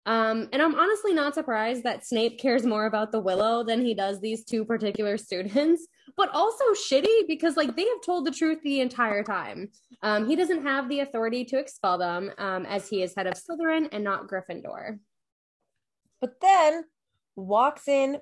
Um, 0.05 0.49
and 0.51 0.61
I'm 0.61 0.75
honestly 0.75 1.13
not 1.13 1.33
surprised 1.33 1.83
that 1.83 2.05
Snape 2.05 2.39
cares 2.39 2.65
more 2.65 2.85
about 2.85 3.11
the 3.11 3.21
Willow 3.21 3.63
than 3.63 3.81
he 3.81 3.93
does 3.93 4.19
these 4.19 4.43
two 4.43 4.65
particular 4.65 5.17
students, 5.17 5.87
but 6.17 6.29
also 6.33 6.63
shitty 6.73 7.27
because 7.27 7.55
like 7.55 7.75
they 7.75 7.85
have 7.85 8.01
told 8.05 8.25
the 8.25 8.31
truth 8.31 8.59
the 8.63 8.81
entire 8.81 9.23
time. 9.23 9.69
Um, 10.01 10.27
he 10.27 10.35
doesn't 10.35 10.63
have 10.63 10.89
the 10.89 10.99
authority 10.99 11.45
to 11.45 11.57
expel 11.57 11.97
them 11.97 12.31
um, 12.37 12.65
as 12.65 12.89
he 12.89 13.01
is 13.01 13.13
head 13.15 13.27
of 13.27 13.35
Slytherin 13.35 13.89
and 13.91 14.03
not 14.03 14.27
Gryffindor. 14.27 14.99
But 16.19 16.39
then 16.41 16.83
walks 17.35 17.87
in 17.87 18.17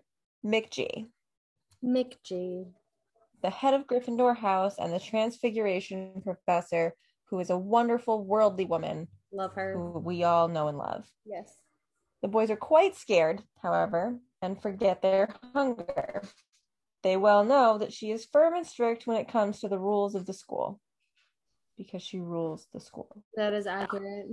McG. 0.45 1.07
McG. 1.83 2.67
The 3.41 3.49
head 3.49 3.73
of 3.73 3.87
Gryffindor 3.87 4.37
House 4.37 4.75
and 4.77 4.93
the 4.93 4.99
Transfiguration 4.99 6.21
Professor, 6.23 6.93
who 7.25 7.39
is 7.39 7.49
a 7.49 7.57
wonderful 7.57 8.23
worldly 8.23 8.65
woman. 8.65 9.07
Love 9.31 9.53
her. 9.53 9.73
Who 9.73 9.99
we 9.99 10.23
all 10.23 10.47
know 10.47 10.67
and 10.67 10.77
love. 10.77 11.05
Yes. 11.25 11.60
The 12.21 12.27
boys 12.27 12.51
are 12.51 12.55
quite 12.55 12.95
scared, 12.95 13.41
however, 13.61 14.19
and 14.41 14.61
forget 14.61 15.01
their 15.01 15.29
hunger. 15.53 16.21
They 17.03 17.17
well 17.17 17.43
know 17.43 17.77
that 17.79 17.93
she 17.93 18.11
is 18.11 18.25
firm 18.25 18.53
and 18.55 18.65
strict 18.65 19.07
when 19.07 19.17
it 19.17 19.27
comes 19.27 19.59
to 19.59 19.67
the 19.67 19.79
rules 19.79 20.13
of 20.13 20.25
the 20.25 20.33
school 20.33 20.79
because 21.77 22.03
she 22.03 22.19
rules 22.19 22.67
the 22.73 22.79
school. 22.79 23.23
That 23.35 23.53
is 23.53 23.65
accurate. 23.65 24.27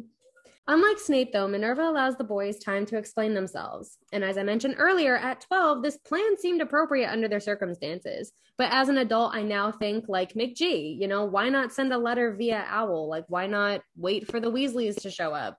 Unlike 0.71 0.99
Snape, 0.99 1.33
though, 1.33 1.49
Minerva 1.49 1.89
allows 1.89 2.17
the 2.17 2.25
boys 2.25 2.59
time 2.59 2.85
to 2.87 2.99
explain 2.99 3.33
themselves. 3.33 3.97
And 4.13 4.23
as 4.23 4.37
I 4.37 4.43
mentioned 4.43 4.75
earlier, 4.77 5.17
at 5.17 5.41
12, 5.41 5.83
this 5.83 5.97
plan 5.97 6.37
seemed 6.37 6.61
appropriate 6.61 7.11
under 7.11 7.27
their 7.27 7.41
circumstances. 7.41 8.33
But 8.59 8.71
as 8.71 8.91
an 8.91 8.99
adult, 8.99 9.35
I 9.35 9.43
now 9.43 9.73
think 9.73 10.05
like 10.09 10.35
McG, 10.35 11.01
you 11.01 11.09
know, 11.09 11.25
why 11.25 11.49
not 11.49 11.73
send 11.73 11.91
a 11.91 11.97
letter 11.97 12.35
via 12.35 12.67
owl? 12.69 13.09
Like, 13.09 13.25
why 13.29 13.47
not 13.47 13.81
wait 13.97 14.31
for 14.31 14.41
the 14.41 14.53
Weasleys 14.53 15.01
to 15.01 15.11
show 15.11 15.33
up? 15.33 15.57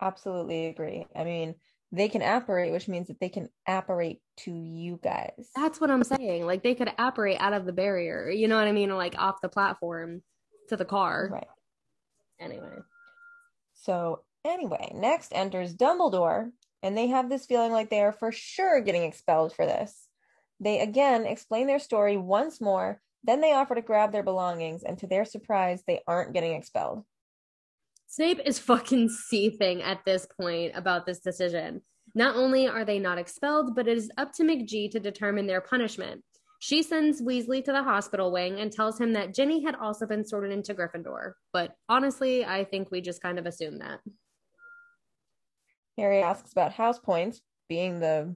Absolutely 0.00 0.66
agree. 0.66 1.06
I 1.14 1.24
mean, 1.24 1.54
they 1.90 2.08
can 2.08 2.22
apparate, 2.22 2.72
which 2.72 2.88
means 2.88 3.08
that 3.08 3.18
they 3.20 3.28
can 3.28 3.48
apparate 3.66 4.20
to 4.38 4.52
you 4.52 5.00
guys. 5.02 5.50
That's 5.56 5.80
what 5.80 5.90
I'm 5.90 6.04
saying. 6.04 6.46
Like, 6.46 6.62
they 6.62 6.74
could 6.74 6.92
apparate 6.98 7.40
out 7.40 7.54
of 7.54 7.64
the 7.64 7.72
barrier, 7.72 8.28
you 8.30 8.48
know 8.48 8.56
what 8.56 8.68
I 8.68 8.72
mean? 8.72 8.90
Like 8.90 9.14
off 9.18 9.40
the 9.40 9.48
platform 9.48 10.22
to 10.68 10.76
the 10.76 10.84
car. 10.84 11.30
Right. 11.32 11.46
Anyway. 12.38 12.82
So, 13.74 14.22
anyway, 14.44 14.92
next 14.94 15.32
enters 15.32 15.74
Dumbledore, 15.74 16.50
and 16.82 16.96
they 16.96 17.08
have 17.08 17.28
this 17.28 17.46
feeling 17.46 17.72
like 17.72 17.90
they 17.90 18.02
are 18.02 18.12
for 18.12 18.32
sure 18.32 18.80
getting 18.80 19.04
expelled 19.04 19.54
for 19.54 19.66
this. 19.66 20.08
They 20.60 20.80
again 20.80 21.24
explain 21.24 21.66
their 21.66 21.78
story 21.78 22.16
once 22.16 22.60
more, 22.60 23.00
then 23.24 23.40
they 23.40 23.52
offer 23.52 23.74
to 23.74 23.82
grab 23.82 24.12
their 24.12 24.22
belongings, 24.22 24.82
and 24.82 24.98
to 24.98 25.06
their 25.06 25.24
surprise, 25.24 25.82
they 25.86 26.02
aren't 26.06 26.32
getting 26.32 26.52
expelled. 26.54 27.04
Snape 28.10 28.40
is 28.46 28.58
fucking 28.58 29.10
seething 29.10 29.82
at 29.82 30.02
this 30.06 30.26
point 30.40 30.72
about 30.74 31.04
this 31.04 31.18
decision. 31.18 31.82
Not 32.14 32.36
only 32.36 32.66
are 32.66 32.84
they 32.84 32.98
not 32.98 33.18
expelled, 33.18 33.76
but 33.76 33.86
it 33.86 33.98
is 33.98 34.10
up 34.16 34.32
to 34.32 34.44
McG 34.44 34.90
to 34.92 34.98
determine 34.98 35.46
their 35.46 35.60
punishment. 35.60 36.24
She 36.58 36.82
sends 36.82 37.20
Weasley 37.20 37.62
to 37.64 37.70
the 37.70 37.82
hospital 37.82 38.32
wing 38.32 38.60
and 38.60 38.72
tells 38.72 38.98
him 38.98 39.12
that 39.12 39.34
Ginny 39.34 39.62
had 39.62 39.74
also 39.74 40.06
been 40.06 40.24
sorted 40.24 40.52
into 40.52 40.74
Gryffindor. 40.74 41.34
But 41.52 41.74
honestly, 41.88 42.46
I 42.46 42.64
think 42.64 42.90
we 42.90 43.02
just 43.02 43.22
kind 43.22 43.38
of 43.38 43.44
assume 43.44 43.78
that. 43.80 44.00
Harry 45.98 46.22
asks 46.22 46.50
about 46.50 46.72
house 46.72 46.98
points, 46.98 47.42
being 47.68 48.00
the 48.00 48.34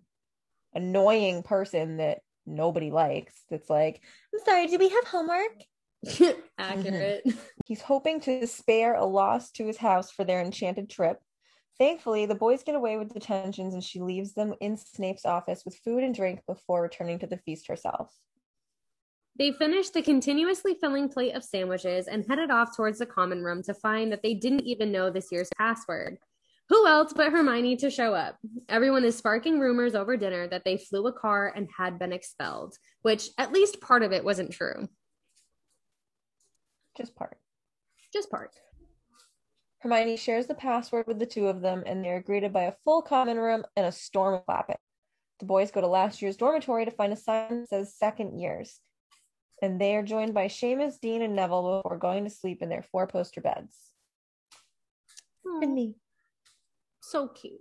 annoying 0.74 1.42
person 1.42 1.96
that 1.96 2.20
nobody 2.44 2.90
likes. 2.90 3.40
That's 3.48 3.70
like, 3.70 4.02
I'm 4.34 4.44
sorry, 4.44 4.66
do 4.66 4.76
we 4.76 4.90
have 4.90 5.04
homework? 5.04 5.64
Accurate. 6.58 7.22
Mm-hmm. 7.26 7.38
He's 7.66 7.82
hoping 7.82 8.20
to 8.22 8.46
spare 8.46 8.94
a 8.94 9.04
loss 9.04 9.50
to 9.52 9.66
his 9.66 9.76
house 9.76 10.10
for 10.10 10.24
their 10.24 10.40
enchanted 10.40 10.90
trip. 10.90 11.18
Thankfully, 11.78 12.26
the 12.26 12.34
boys 12.34 12.62
get 12.62 12.74
away 12.74 12.96
with 12.96 13.12
detentions 13.12 13.74
and 13.74 13.82
she 13.82 14.00
leaves 14.00 14.34
them 14.34 14.54
in 14.60 14.76
Snape's 14.76 15.24
office 15.24 15.62
with 15.64 15.76
food 15.76 16.04
and 16.04 16.14
drink 16.14 16.40
before 16.46 16.82
returning 16.82 17.18
to 17.20 17.26
the 17.26 17.38
feast 17.38 17.68
herself. 17.68 18.12
They 19.38 19.52
finished 19.52 19.94
the 19.94 20.02
continuously 20.02 20.76
filling 20.78 21.08
plate 21.08 21.34
of 21.34 21.42
sandwiches 21.42 22.06
and 22.06 22.24
headed 22.28 22.50
off 22.50 22.76
towards 22.76 22.98
the 22.98 23.06
common 23.06 23.42
room 23.42 23.62
to 23.62 23.74
find 23.74 24.12
that 24.12 24.22
they 24.22 24.34
didn't 24.34 24.66
even 24.66 24.92
know 24.92 25.10
this 25.10 25.32
year's 25.32 25.48
password. 25.56 26.18
Who 26.68 26.86
else 26.86 27.12
but 27.12 27.32
Hermione 27.32 27.76
to 27.76 27.90
show 27.90 28.14
up? 28.14 28.36
Everyone 28.68 29.04
is 29.04 29.16
sparking 29.16 29.58
rumors 29.58 29.94
over 29.94 30.16
dinner 30.16 30.46
that 30.48 30.64
they 30.64 30.76
flew 30.76 31.06
a 31.06 31.12
car 31.12 31.52
and 31.54 31.68
had 31.76 31.98
been 31.98 32.12
expelled, 32.12 32.76
which 33.00 33.28
at 33.38 33.52
least 33.52 33.80
part 33.80 34.02
of 34.02 34.12
it 34.12 34.24
wasn't 34.24 34.52
true. 34.52 34.88
Just 36.96 37.14
part. 37.14 37.38
Just 38.12 38.30
part. 38.30 38.52
Hermione 39.80 40.16
shares 40.16 40.46
the 40.46 40.54
password 40.54 41.06
with 41.06 41.18
the 41.18 41.26
two 41.26 41.48
of 41.48 41.60
them, 41.60 41.82
and 41.86 42.04
they're 42.04 42.20
greeted 42.20 42.52
by 42.52 42.64
a 42.64 42.74
full 42.84 43.02
common 43.02 43.36
room 43.36 43.64
and 43.76 43.86
a 43.86 43.92
storm 43.92 44.34
of 44.34 44.46
clapping. 44.46 44.76
The 45.40 45.46
boys 45.46 45.72
go 45.72 45.80
to 45.80 45.88
last 45.88 46.22
year's 46.22 46.36
dormitory 46.36 46.84
to 46.84 46.90
find 46.90 47.12
a 47.12 47.16
sign 47.16 47.62
that 47.62 47.68
says 47.68 47.96
second 47.96 48.38
years, 48.38 48.78
and 49.60 49.80
they 49.80 49.96
are 49.96 50.02
joined 50.02 50.34
by 50.34 50.46
Seamus, 50.46 51.00
Dean, 51.00 51.22
and 51.22 51.34
Neville 51.34 51.82
before 51.82 51.98
going 51.98 52.24
to 52.24 52.30
sleep 52.30 52.62
in 52.62 52.68
their 52.68 52.84
four 52.92 53.06
poster 53.06 53.40
beds. 53.40 53.76
And 55.44 55.74
me. 55.74 55.96
So 57.00 57.26
cute. 57.28 57.58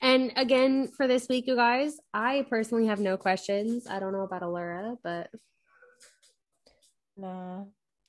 And 0.00 0.32
again, 0.36 0.88
for 0.96 1.08
this 1.08 1.28
week, 1.28 1.46
you 1.46 1.56
guys, 1.56 1.96
I 2.12 2.46
personally 2.48 2.86
have 2.86 3.00
no 3.00 3.16
questions. 3.16 3.86
I 3.88 3.98
don't 3.98 4.12
know 4.12 4.22
about 4.22 4.42
Allura, 4.42 4.96
but 5.02 5.30
Nah, 7.16 7.64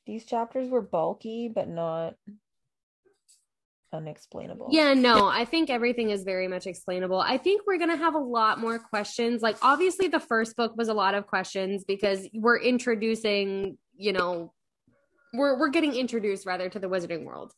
these 0.06 0.26
chapters 0.26 0.70
were 0.70 0.82
bulky, 0.82 1.52
but 1.54 1.68
not 1.68 2.15
unexplainable. 3.94 4.68
Yeah, 4.72 4.94
no, 4.94 5.28
I 5.28 5.46
think 5.46 5.70
everything 5.70 6.10
is 6.10 6.24
very 6.24 6.48
much 6.48 6.68
explainable. 6.68 7.20
I 7.20 7.38
think 7.38 7.62
we're 7.65 7.78
going 7.78 7.89
to 7.89 7.98
have 7.98 8.15
a 8.15 8.20
lot 8.20 8.60
more 8.60 8.78
questions. 8.78 9.41
Like, 9.41 9.58
obviously, 9.62 10.08
the 10.08 10.20
first 10.20 10.56
book 10.56 10.76
was 10.76 10.89
a 10.89 10.94
lot 10.94 11.15
of 11.15 11.28
questions 11.28 11.86
because 11.86 12.28
we're 12.34 12.60
introducing, 12.60 13.78
you 13.96 14.13
know, 14.13 14.54
we're, 15.34 15.58
we're 15.58 15.70
getting 15.70 15.94
introduced 15.94 16.46
rather 16.46 16.70
to 16.70 16.80
the 16.80 16.88
wizarding 16.88 17.24
world. 17.24 17.54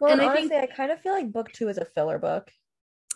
Well, 0.00 0.12
and, 0.12 0.20
and 0.20 0.30
honestly, 0.30 0.56
I, 0.56 0.60
think, 0.60 0.72
I 0.72 0.76
kind 0.76 0.92
of 0.92 1.00
feel 1.00 1.12
like 1.12 1.32
book 1.32 1.52
two 1.52 1.68
is 1.68 1.78
a 1.78 1.84
filler 1.84 2.18
book. 2.18 2.50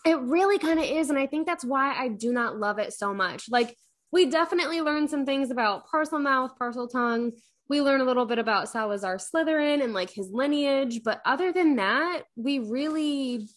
It 0.05 0.19
really 0.21 0.59
kind 0.59 0.79
of 0.79 0.85
is. 0.85 1.09
And 1.11 1.19
I 1.19 1.27
think 1.27 1.47
that's 1.47 1.65
why 1.65 1.95
I 1.95 2.09
do 2.09 2.33
not 2.33 2.59
love 2.59 2.79
it 2.79 2.93
so 2.93 3.15
much. 3.15 3.45
Like, 3.51 3.77
we 4.13 4.27
definitely 4.27 4.81
learned 4.81 5.11
some 5.11 5.27
things 5.27 5.51
about 5.51 5.89
Parselmouth, 5.89 6.57
Parseltongue, 6.61 7.33
we 7.68 7.81
learn 7.81 8.00
a 8.00 8.05
little 8.05 8.27
bit 8.27 8.38
about 8.38 8.68
Salazar 8.68 9.16
Slytherin 9.16 9.83
and 9.83 9.94
like 9.94 10.11
his 10.11 10.31
lineage, 10.31 11.03
but 11.03 11.20
other 11.24 11.53
than 11.53 11.77
that, 11.77 12.22
we 12.37 12.59
really 12.59 13.48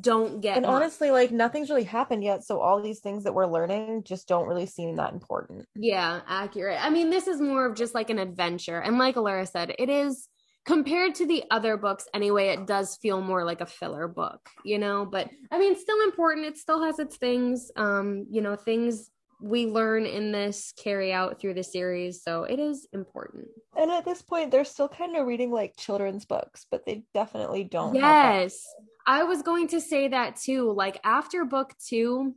don't 0.00 0.40
get. 0.40 0.56
And 0.56 0.66
much. 0.66 0.74
honestly, 0.74 1.10
like 1.10 1.30
nothing's 1.30 1.70
really 1.70 1.84
happened 1.84 2.24
yet, 2.24 2.44
so 2.44 2.60
all 2.60 2.80
these 2.80 3.00
things 3.00 3.24
that 3.24 3.34
we're 3.34 3.46
learning 3.46 4.04
just 4.04 4.28
don't 4.28 4.46
really 4.46 4.66
seem 4.66 4.96
that 4.96 5.12
important. 5.12 5.66
Yeah, 5.74 6.20
accurate. 6.26 6.84
I 6.84 6.90
mean, 6.90 7.10
this 7.10 7.26
is 7.26 7.40
more 7.40 7.66
of 7.66 7.76
just 7.76 7.94
like 7.94 8.10
an 8.10 8.18
adventure, 8.18 8.78
and 8.78 8.98
like 8.98 9.16
Allura 9.16 9.48
said, 9.48 9.74
it 9.78 9.88
is 9.88 10.28
compared 10.66 11.14
to 11.14 11.26
the 11.26 11.44
other 11.50 11.76
books 11.76 12.08
anyway 12.12 12.48
it 12.48 12.66
does 12.66 12.96
feel 12.96 13.22
more 13.22 13.44
like 13.44 13.60
a 13.60 13.66
filler 13.66 14.08
book 14.08 14.50
you 14.64 14.78
know 14.78 15.06
but 15.06 15.30
i 15.52 15.58
mean 15.58 15.76
still 15.76 16.02
important 16.02 16.44
it 16.44 16.58
still 16.58 16.82
has 16.82 16.98
its 16.98 17.16
things 17.16 17.70
um 17.76 18.26
you 18.30 18.42
know 18.42 18.56
things 18.56 19.10
we 19.40 19.66
learn 19.66 20.06
in 20.06 20.32
this 20.32 20.72
carry 20.82 21.12
out 21.12 21.40
through 21.40 21.54
the 21.54 21.62
series. 21.62 22.22
So 22.22 22.44
it 22.44 22.58
is 22.58 22.86
important. 22.92 23.48
And 23.76 23.90
at 23.90 24.04
this 24.04 24.22
point, 24.22 24.50
they're 24.50 24.64
still 24.64 24.88
kind 24.88 25.16
of 25.16 25.26
reading 25.26 25.52
like 25.52 25.76
children's 25.76 26.24
books, 26.24 26.66
but 26.70 26.86
they 26.86 27.04
definitely 27.12 27.64
don't. 27.64 27.94
Yes. 27.94 28.64
I 29.06 29.24
was 29.24 29.42
going 29.42 29.68
to 29.68 29.80
say 29.80 30.08
that 30.08 30.36
too. 30.36 30.72
Like 30.72 30.98
after 31.04 31.44
book 31.44 31.74
two, 31.86 32.34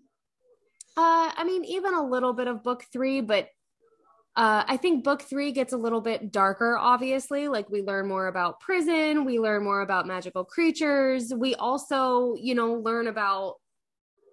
uh, 0.97 1.31
I 1.35 1.43
mean, 1.45 1.63
even 1.65 1.93
a 1.93 2.05
little 2.05 2.33
bit 2.33 2.47
of 2.47 2.63
book 2.63 2.83
three, 2.91 3.21
but 3.21 3.47
uh, 4.35 4.63
I 4.67 4.77
think 4.77 5.03
book 5.03 5.21
three 5.21 5.51
gets 5.51 5.73
a 5.73 5.77
little 5.77 6.01
bit 6.01 6.31
darker, 6.31 6.77
obviously. 6.77 7.47
Like 7.47 7.69
we 7.69 7.81
learn 7.81 8.07
more 8.07 8.27
about 8.27 8.59
prison, 8.59 9.25
we 9.25 9.39
learn 9.39 9.63
more 9.63 9.81
about 9.81 10.05
magical 10.05 10.43
creatures. 10.43 11.33
We 11.33 11.55
also, 11.55 12.35
you 12.35 12.55
know, 12.55 12.73
learn 12.73 13.07
about 13.07 13.55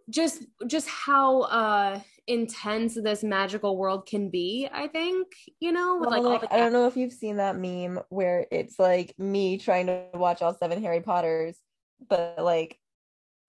just 0.08 0.44
just 0.68 0.88
how 0.88 1.42
uh 1.42 2.00
intense 2.28 2.94
this 2.94 3.22
magical 3.22 3.76
world 3.76 4.06
can 4.06 4.30
be 4.30 4.68
i 4.72 4.88
think 4.88 5.28
you 5.60 5.70
know 5.70 5.96
with 5.96 6.08
Well, 6.10 6.22
like 6.22 6.42
like, 6.42 6.52
I 6.52 6.56
don't 6.58 6.72
know 6.72 6.86
if 6.86 6.96
you've 6.96 7.12
seen 7.12 7.36
that 7.36 7.56
meme 7.56 8.00
where 8.08 8.46
it's 8.50 8.78
like 8.78 9.14
me 9.18 9.58
trying 9.58 9.86
to 9.86 10.04
watch 10.14 10.42
all 10.42 10.54
seven 10.54 10.82
Harry 10.82 11.00
Potters, 11.00 11.56
but 12.08 12.36
like 12.40 12.78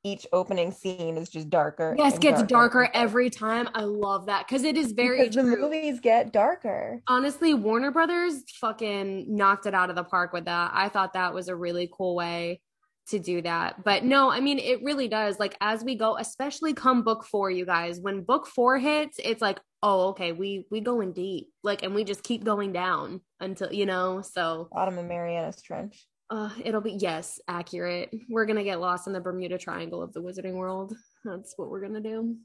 each 0.03 0.27
opening 0.31 0.71
scene 0.71 1.17
is 1.17 1.27
just 1.27 1.49
darker. 1.49 1.95
yes 1.97 2.17
gets 2.19 2.43
darker 2.43 2.83
and 2.83 2.93
every 2.93 3.29
time 3.29 3.67
i 3.73 3.81
love 3.81 4.27
that 4.27 4.47
because 4.47 4.63
it 4.63 4.77
is 4.77 4.91
very 4.91 5.19
because 5.21 5.35
the 5.35 5.41
true. 5.41 5.61
movies 5.69 5.99
get 5.99 6.31
darker. 6.31 7.01
honestly 7.07 7.53
warner 7.55 7.91
brothers 7.91 8.43
fucking 8.61 9.25
knocked 9.35 9.65
it 9.65 9.73
out 9.73 9.89
of 9.89 9.95
the 9.95 10.03
park 10.03 10.33
with 10.33 10.45
that 10.45 10.71
i 10.73 10.87
thought 10.87 11.13
that 11.13 11.33
was 11.33 11.47
a 11.47 11.55
really 11.55 11.89
cool 11.91 12.15
way 12.15 12.61
to 13.09 13.19
do 13.19 13.41
that. 13.41 13.83
But 13.83 14.03
no 14.03 14.29
i 14.29 14.39
mean 14.39 14.59
it 14.59 14.83
really 14.83 15.07
does. 15.07 15.39
Like 15.39 15.55
as 15.61 15.83
we 15.83 15.95
go 15.95 16.17
especially 16.17 16.73
come 16.73 17.03
book 17.03 17.25
four 17.25 17.49
you 17.49 17.65
guys 17.65 17.99
when 17.99 18.23
book 18.23 18.47
four 18.47 18.77
hits 18.77 19.19
it's 19.23 19.41
like 19.41 19.59
oh 19.83 20.09
okay 20.09 20.31
we 20.31 20.65
we 20.71 20.81
going 20.81 21.13
deep. 21.13 21.47
Like 21.63 21.83
and 21.83 21.95
we 21.95 22.03
just 22.03 22.23
keep 22.23 22.43
going 22.43 22.73
down 22.73 23.21
until 23.39 23.71
you 23.71 23.85
know 23.85 24.21
so. 24.21 24.69
Bottom 24.71 24.97
of 24.97 25.05
Mariana's 25.05 25.61
Trench. 25.61 26.07
uh 26.29 26.49
it'll 26.63 26.81
be 26.81 26.93
yes 26.93 27.39
accurate. 27.47 28.09
We're 28.29 28.45
gonna 28.45 28.63
get 28.63 28.79
lost 28.79 29.07
in 29.07 29.13
the 29.13 29.21
bermuda 29.21 29.57
triangle 29.57 30.01
of 30.01 30.13
the 30.13 30.21
wizarding 30.21 30.55
world. 30.55 30.95
That's 31.25 31.53
what 31.57 31.69
we're 31.69 31.81
gonna 31.81 32.01
do. 32.01 32.35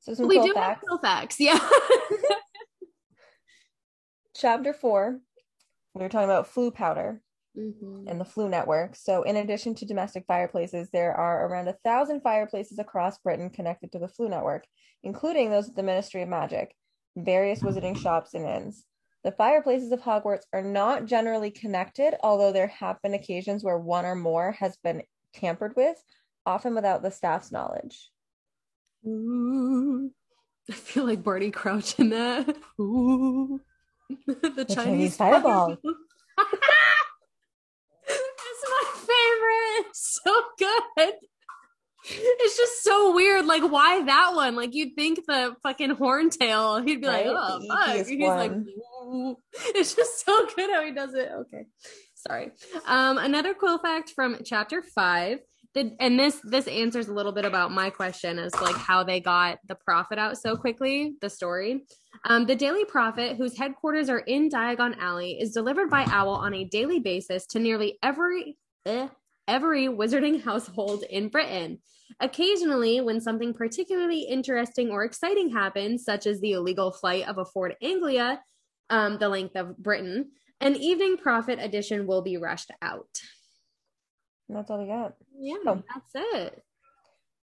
So 0.00 0.12
some 0.12 0.28
we 0.28 0.36
cool 0.36 0.48
do 0.48 0.52
have 0.54 0.64
facts. 0.64 0.84
cool 0.86 0.98
facts 0.98 1.40
yeah. 1.40 1.58
Chapter 4.36 4.74
four, 4.74 5.20
we 5.94 6.02
were 6.02 6.08
talking 6.08 6.24
about 6.24 6.52
floo 6.52 6.74
powder. 6.74 7.22
Mhm. 7.56 8.04
and 8.08 8.20
the 8.20 8.24
Floo 8.24 8.48
Network. 8.48 8.96
So, 8.96 9.22
in 9.22 9.36
addition 9.36 9.74
to 9.76 9.86
domestic 9.86 10.24
fireplaces, 10.26 10.90
there 10.90 11.14
are 11.14 11.46
around 11.46 11.68
a 11.68 11.78
thousand 11.84 12.20
fireplaces 12.22 12.78
across 12.78 13.18
Britain 13.18 13.50
connected 13.50 13.92
to 13.92 13.98
the 13.98 14.08
Floo 14.08 14.28
Network, 14.28 14.66
including 15.02 15.50
those 15.50 15.68
at 15.68 15.76
the 15.76 15.82
Ministry 15.82 16.22
of 16.22 16.28
Magic, 16.28 16.74
various 17.16 17.60
wizarding 17.62 17.96
shops, 17.96 18.34
and 18.34 18.46
inns. 18.46 18.86
The 19.22 19.32
fireplaces 19.32 19.90
of 19.92 20.00
Hogwarts 20.00 20.44
are 20.52 20.62
not 20.62 21.06
generally 21.06 21.50
connected, 21.50 22.14
although 22.22 22.52
there 22.52 22.66
have 22.66 23.00
been 23.02 23.14
occasions 23.14 23.64
where 23.64 23.78
one 23.78 24.04
or 24.04 24.14
more 24.14 24.52
has 24.52 24.76
been 24.76 25.02
tampered 25.32 25.74
with, 25.76 25.96
often 26.44 26.74
without 26.74 27.02
the 27.02 27.10
staff's 27.10 27.50
knowledge. 27.50 28.10
Ooh. 29.06 30.10
I 30.70 30.72
feel 30.72 31.04
like 31.06 31.22
Barty 31.22 31.50
Crouch 31.50 31.98
in 31.98 32.10
that. 32.10 32.56
Ooh. 32.80 33.60
the, 34.26 34.64
Chinese, 34.66 34.74
Chinese 34.74 35.16
fireball. 35.16 35.76
It's 38.06 38.64
my 38.68 38.84
favorite. 38.94 39.88
It's 39.88 40.20
so 40.24 40.42
It's 40.96 42.56
just 42.56 42.82
so 42.84 43.14
weird. 43.14 43.46
Like, 43.46 43.62
why 43.62 44.02
that 44.04 44.32
one? 44.34 44.56
Like, 44.56 44.74
you'd 44.74 44.94
think 44.94 45.20
the 45.26 45.56
fucking 45.62 45.96
horntail, 45.96 46.86
he'd 46.86 47.00
be 47.00 47.06
Right? 47.06 47.26
like, 47.26 47.36
oh, 47.36 47.60
fuck. 47.66 48.06
He's 48.06 48.18
like, 48.20 48.52
"Ooh." 48.52 49.36
it's 49.74 49.94
just 49.94 50.24
so 50.24 50.46
good 50.54 50.70
how 50.70 50.84
he 50.84 50.92
does 50.92 51.14
it. 51.14 51.30
Okay. 51.32 51.64
Sorry. 52.14 52.50
Um, 52.86 53.18
another 53.18 53.54
cool 53.54 53.78
fact 53.78 54.12
from 54.14 54.38
chapter 54.44 54.82
five. 54.82 55.38
Did, 55.74 55.96
and 55.98 56.16
this 56.20 56.40
this 56.44 56.68
answers 56.68 57.08
a 57.08 57.12
little 57.12 57.32
bit 57.32 57.44
about 57.44 57.72
my 57.72 57.90
question 57.90 58.38
as 58.38 58.54
like 58.60 58.76
how 58.76 59.02
they 59.02 59.18
got 59.18 59.58
the 59.66 59.74
prophet 59.74 60.20
out 60.20 60.38
so 60.38 60.56
quickly 60.56 61.14
the 61.20 61.28
story 61.28 61.82
um, 62.26 62.46
the 62.46 62.54
daily 62.54 62.84
prophet 62.84 63.36
whose 63.36 63.58
headquarters 63.58 64.08
are 64.08 64.20
in 64.20 64.48
diagon 64.48 64.96
alley 64.98 65.32
is 65.32 65.50
delivered 65.50 65.90
by 65.90 66.04
owl 66.10 66.36
on 66.36 66.54
a 66.54 66.62
daily 66.66 67.00
basis 67.00 67.44
to 67.46 67.58
nearly 67.58 67.98
every 68.04 68.56
eh, 68.86 69.08
every 69.48 69.86
wizarding 69.86 70.42
household 70.48 71.04
in 71.10 71.28
britain 71.28 71.78
occasionally 72.20 73.00
when 73.00 73.20
something 73.20 73.52
particularly 73.54 74.22
interesting 74.22 74.90
or 74.90 75.04
exciting 75.04 75.50
happens 75.50 76.04
such 76.04 76.26
as 76.26 76.40
the 76.40 76.52
illegal 76.52 76.92
flight 76.92 77.26
of 77.28 77.38
a 77.38 77.44
ford 77.44 77.74
anglia 77.82 78.40
um, 78.90 79.18
the 79.18 79.28
length 79.28 79.56
of 79.56 79.76
britain 79.78 80.30
an 80.60 80.76
evening 80.76 81.16
prophet 81.16 81.58
edition 81.60 82.06
will 82.06 82.22
be 82.22 82.36
rushed 82.36 82.70
out 82.82 83.08
that's 84.48 84.70
all 84.70 84.78
we 84.80 84.86
got. 84.86 85.14
yeah 85.38 85.56
Oh. 85.66 85.82
that's 85.94 86.12
it 86.44 86.62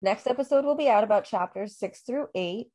Next 0.01 0.29
episode 0.29 0.65
will 0.65 0.77
be 0.77 0.89
out 0.89 1.03
about 1.03 1.25
chapters 1.25 1.77
six 1.77 2.03
through 2.03 2.29
eight. 2.33 2.69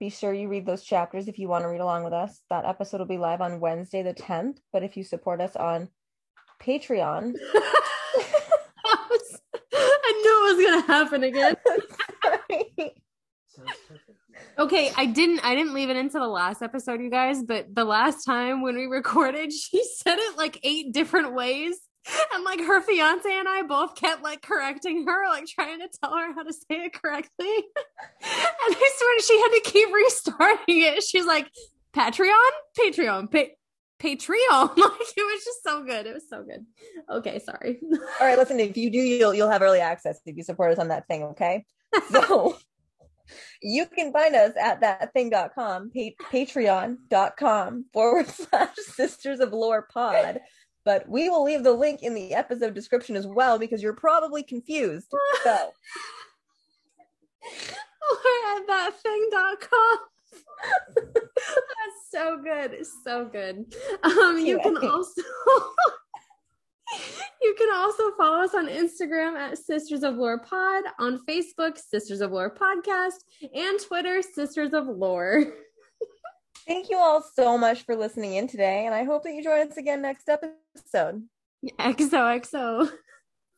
Be 0.00 0.08
sure 0.08 0.32
you 0.32 0.48
read 0.48 0.64
those 0.64 0.82
chapters 0.82 1.28
if 1.28 1.38
you 1.38 1.48
want 1.48 1.64
to 1.64 1.68
read 1.68 1.82
along 1.82 2.02
with 2.02 2.14
us. 2.14 2.40
That 2.48 2.64
episode 2.64 3.00
will 3.00 3.06
be 3.06 3.18
live 3.18 3.42
on 3.42 3.60
Wednesday, 3.60 4.02
the 4.02 4.14
10th. 4.14 4.56
But 4.72 4.82
if 4.82 4.96
you 4.96 5.04
support 5.04 5.42
us 5.42 5.54
on 5.54 5.90
Patreon, 6.62 7.34
I 7.54 9.06
was- 9.10 9.40
I 9.74 10.20
knew 10.22 10.30
it 10.33 10.33
was 10.44 10.64
gonna 10.64 10.86
happen 10.86 11.24
again. 11.24 11.56
Okay, 14.56 14.92
I 14.96 15.06
didn't 15.06 15.44
I 15.44 15.54
didn't 15.54 15.74
leave 15.74 15.90
it 15.90 15.96
into 15.96 16.18
the 16.18 16.28
last 16.28 16.62
episode, 16.62 17.00
you 17.00 17.10
guys, 17.10 17.42
but 17.42 17.74
the 17.74 17.84
last 17.84 18.24
time 18.24 18.62
when 18.62 18.76
we 18.76 18.86
recorded, 18.86 19.52
she 19.52 19.82
said 19.96 20.18
it 20.18 20.36
like 20.36 20.60
eight 20.62 20.92
different 20.92 21.34
ways. 21.34 21.76
And 22.34 22.44
like 22.44 22.60
her 22.60 22.82
fiance 22.82 23.26
and 23.32 23.48
I 23.48 23.62
both 23.62 23.94
kept 23.94 24.22
like 24.22 24.42
correcting 24.42 25.06
her, 25.06 25.28
like 25.28 25.46
trying 25.46 25.80
to 25.80 25.88
tell 26.02 26.14
her 26.14 26.34
how 26.34 26.42
to 26.42 26.52
say 26.52 26.84
it 26.84 26.92
correctly. 26.92 27.48
and 27.48 27.64
I 28.22 28.90
swear 28.96 29.20
she 29.20 29.40
had 29.40 29.48
to 29.48 29.62
keep 29.64 29.88
restarting 29.92 30.82
it. 30.82 31.02
She's 31.02 31.24
like, 31.24 31.50
Patreon? 31.96 32.50
Patreon, 32.78 33.32
pa- 33.32 33.54
Patreon. 34.04 34.76
Like 34.76 35.16
it 35.16 35.22
was 35.22 35.44
just 35.44 35.62
so 35.62 35.82
good. 35.82 36.06
It 36.06 36.14
was 36.14 36.28
so 36.28 36.42
good. 36.42 36.66
Okay, 37.10 37.38
sorry. 37.38 37.80
All 38.20 38.26
right, 38.26 38.36
listen, 38.38 38.60
if 38.60 38.76
you 38.76 38.90
do, 38.90 38.98
you'll 38.98 39.34
you'll 39.34 39.50
have 39.50 39.62
early 39.62 39.80
access 39.80 40.20
if 40.26 40.36
you 40.36 40.42
support 40.42 40.72
us 40.72 40.78
on 40.78 40.88
that 40.88 41.06
thing, 41.08 41.22
okay? 41.24 41.64
So 42.10 42.58
you 43.62 43.86
can 43.86 44.12
find 44.12 44.34
us 44.34 44.52
at 44.60 44.82
thatthing.com, 44.82 45.90
pa- 45.90 46.24
patreon.com 46.30 47.86
forward 47.92 48.28
slash 48.28 48.74
sisters 48.76 49.40
of 49.40 49.52
lore 49.52 49.88
pod. 49.90 50.40
But 50.84 51.08
we 51.08 51.30
will 51.30 51.44
leave 51.44 51.62
the 51.62 51.72
link 51.72 52.02
in 52.02 52.14
the 52.14 52.34
episode 52.34 52.74
description 52.74 53.16
as 53.16 53.26
well 53.26 53.58
because 53.58 53.82
you're 53.82 53.94
probably 53.94 54.42
confused. 54.42 55.06
So 55.42 55.72
We're 57.44 58.56
at 58.56 58.66
thatthing.com. 58.68 59.98
So 62.14 62.38
good. 62.38 62.86
So 63.02 63.24
good. 63.24 63.74
Um, 64.04 64.38
you 64.38 64.60
can 64.60 64.76
also 64.76 65.20
you 67.42 67.56
can 67.58 67.74
also 67.74 68.12
follow 68.12 68.44
us 68.44 68.54
on 68.54 68.68
Instagram 68.68 69.34
at 69.34 69.58
Sisters 69.58 70.04
of 70.04 70.14
Lore 70.14 70.38
Pod, 70.38 70.84
on 71.00 71.18
Facebook, 71.28 71.76
Sisters 71.76 72.20
of 72.20 72.30
Lore 72.30 72.54
Podcast, 72.54 73.24
and 73.52 73.80
Twitter, 73.80 74.22
Sisters 74.22 74.74
of 74.74 74.86
Lore. 74.86 75.54
thank 76.68 76.88
you 76.88 76.98
all 76.98 77.20
so 77.34 77.58
much 77.58 77.82
for 77.82 77.96
listening 77.96 78.34
in 78.34 78.46
today, 78.46 78.86
and 78.86 78.94
I 78.94 79.02
hope 79.02 79.24
that 79.24 79.34
you 79.34 79.42
join 79.42 79.68
us 79.68 79.76
again 79.76 80.00
next 80.00 80.28
episode. 80.28 81.24
XOXO. 81.80 82.92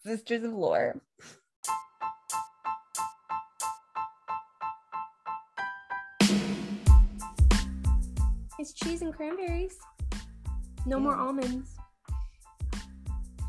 Sisters 0.02 0.44
of 0.44 0.54
Lore. 0.54 1.02
It's 8.58 8.72
cheese 8.72 9.02
and 9.02 9.14
cranberries. 9.14 9.76
No 10.86 10.98
more 10.98 11.14
almonds. 11.16 11.70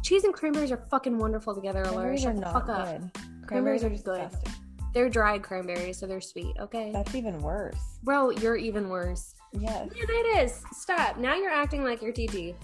Cheese 0.04 0.24
and 0.24 0.34
cranberries 0.34 0.72
are 0.72 0.86
fucking 0.90 1.18
wonderful 1.18 1.54
together. 1.56 1.84
Cranberries 1.84 2.22
Shut 2.22 2.36
are 2.36 2.40
not 2.40 2.54
fuck 2.54 2.70
up. 2.70 2.86
good. 2.88 3.12
Cranberries 3.48 3.82
Cranberries 3.82 3.84
are 3.84 3.88
are 3.88 3.90
good. 3.90 4.30
disgusting. 4.30 4.54
They're 4.94 5.10
dried 5.10 5.44
cranberries, 5.44 5.98
so 6.00 6.08
they're 6.08 6.22
sweet. 6.22 6.56
Okay, 6.60 6.92
That's 6.92 7.14
even 7.14 7.38
worse. 7.40 8.00
bro, 8.04 8.32
you're 8.32 8.56
even 8.56 8.90
worse. 8.90 9.34
Yes. 9.54 9.90
Yeah, 9.96 10.04
it 10.08 10.46
is. 10.46 10.64
Stop. 10.72 11.18
Now 11.18 11.36
you're 11.36 11.52
acting 11.52 11.84
like 11.84 12.02
you're 12.02 12.12
TT. 12.14 12.56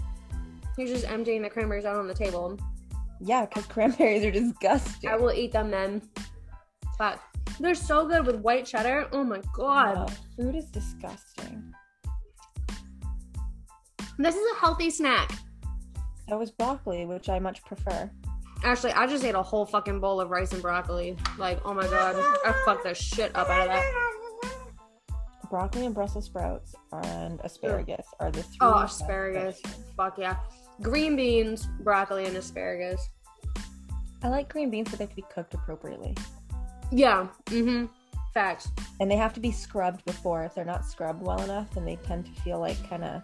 You're 0.78 0.88
just 0.88 1.06
MJing 1.06 1.44
the 1.44 1.50
cranberries 1.50 1.86
out 1.86 1.98
on 1.98 2.08
the 2.08 2.14
table. 2.14 2.58
Yeah, 3.20 3.46
because 3.46 3.66
cranberries 3.68 4.24
are 4.26 4.32
disgusting. 4.32 5.10
I 5.10 5.16
will 5.16 5.32
eat 5.32 5.52
them 5.52 5.70
then. 5.70 6.02
But 6.98 7.20
they're 7.60 7.76
so 7.76 8.08
good 8.08 8.26
with 8.26 8.38
white 8.38 8.66
cheddar. 8.66 9.08
Oh 9.12 9.24
my 9.24 9.42
god. 9.54 10.10
No, 10.38 10.46
food 10.46 10.56
is 10.56 10.66
disgusting. 10.72 11.72
This 14.17 14.36
is 14.36 14.41
a 14.56 14.60
healthy 14.60 14.89
snack. 14.89 15.32
So 16.30 16.38
was 16.38 16.52
broccoli, 16.52 17.06
which 17.06 17.30
I 17.30 17.39
much 17.39 17.63
prefer. 17.63 18.10
Actually, 18.63 18.93
I 18.93 19.08
just 19.08 19.26
ate 19.26 19.36
a 19.36 19.41
whole 19.41 19.65
fucking 19.65 19.99
bowl 19.99 20.21
of 20.21 20.30
rice 20.30 20.54
and 20.54 20.62
broccoli. 20.62 21.17
Like, 21.38 21.60
oh 21.65 21.73
my 21.73 21.86
god. 21.88 22.15
I 22.45 22.54
fucked 22.63 22.86
the 22.86 22.93
shit 22.93 23.36
up 23.36 23.49
out 23.49 23.62
of 23.62 23.67
that. 23.67 24.54
broccoli 25.49 25.86
and 25.86 25.93
Brussels 25.93 26.26
sprouts 26.26 26.73
and 27.04 27.41
asparagus 27.43 28.06
are 28.19 28.32
the 28.32 28.43
three. 28.43 28.58
Oh, 28.62 28.80
asparagus. 28.80 29.62
Fuck 29.97 30.17
yeah. 30.17 30.38
Green 30.82 31.15
beans, 31.15 31.67
broccoli, 31.82 32.26
and 32.26 32.38
asparagus. 32.38 33.10
I 34.23 34.30
like 34.30 34.47
green 34.47 34.69
beans, 34.69 34.89
but 34.89 34.99
they 34.99 35.04
have 35.04 35.10
to 35.10 35.15
be 35.17 35.26
cooked 35.34 35.54
appropriately. 35.54 36.15
Yeah. 36.91 37.28
Mm-hmm. 37.47 37.88
Facts. 38.34 38.69
And 39.02 39.12
they 39.12 39.17
have 39.17 39.34
to 39.34 39.39
be 39.41 39.52
scrubbed 39.52 40.06
before. 40.06 40.45
If 40.45 40.56
they're 40.56 40.63
not 40.63 40.86
scrubbed 40.86 41.21
well 41.21 41.41
enough, 41.41 41.71
then 41.73 41.84
they 41.84 41.97
tend 41.97 42.26
to 42.26 42.41
feel 42.41 42.60
like 42.60 42.78
kind 42.89 43.04
of 43.04 43.21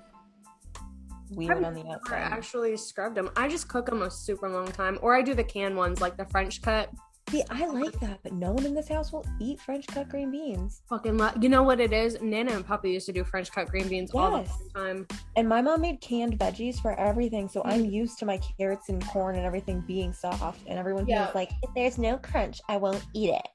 weird 1.31 1.63
on 1.63 1.73
the 1.73 1.85
outside. 1.91 2.17
actually 2.19 2.75
scrubbed 2.77 3.15
them. 3.15 3.29
I 3.35 3.47
just 3.47 3.67
cook 3.67 3.85
them 3.87 4.01
a 4.01 4.11
super 4.11 4.49
long 4.49 4.71
time, 4.71 4.97
or 5.01 5.15
I 5.15 5.21
do 5.21 5.33
the 5.33 5.43
canned 5.43 5.75
ones 5.77 6.01
like 6.01 6.17
the 6.17 6.25
French 6.25 6.61
cut. 6.61 6.89
See, 7.29 7.43
I 7.51 7.67
like 7.67 7.99
that, 7.99 8.21
but 8.23 8.33
no 8.33 8.53
one 8.53 8.65
in 8.65 8.73
this 8.73 8.87
house 8.87 9.11
will 9.11 9.23
eat 9.39 9.59
French 9.61 9.85
cut 9.85 10.09
green 10.09 10.31
beans. 10.31 10.81
Fucking, 10.89 11.15
lo- 11.15 11.29
you 11.39 11.47
know 11.47 11.61
what 11.61 11.79
it 11.79 11.93
is? 11.93 12.19
Nana 12.23 12.53
and 12.53 12.65
Papa 12.65 12.89
used 12.89 13.05
to 13.05 13.11
do 13.13 13.23
French 13.23 13.51
cut 13.51 13.67
green 13.69 13.87
beans 13.87 14.09
all 14.15 14.41
the 14.43 14.49
time. 14.73 15.05
And 15.35 15.47
my 15.47 15.61
mom 15.61 15.81
made 15.81 16.01
canned 16.01 16.39
veggies 16.39 16.81
for 16.81 16.99
everything, 16.99 17.47
so 17.47 17.61
I'm 17.65 17.83
Mm. 17.83 17.91
used 17.91 18.17
to 18.19 18.25
my 18.25 18.39
carrots 18.57 18.89
and 18.89 19.05
corn 19.09 19.35
and 19.35 19.45
everything 19.45 19.81
being 19.81 20.11
soft. 20.11 20.61
And 20.65 20.79
everyone 20.79 21.05
Yeah. 21.07 21.29
like, 21.35 21.51
if 21.61 21.69
there's 21.75 21.99
no 21.99 22.17
crunch, 22.17 22.61
I 22.67 22.77
won't 22.77 23.05
eat 23.13 23.29
it. 23.29 23.47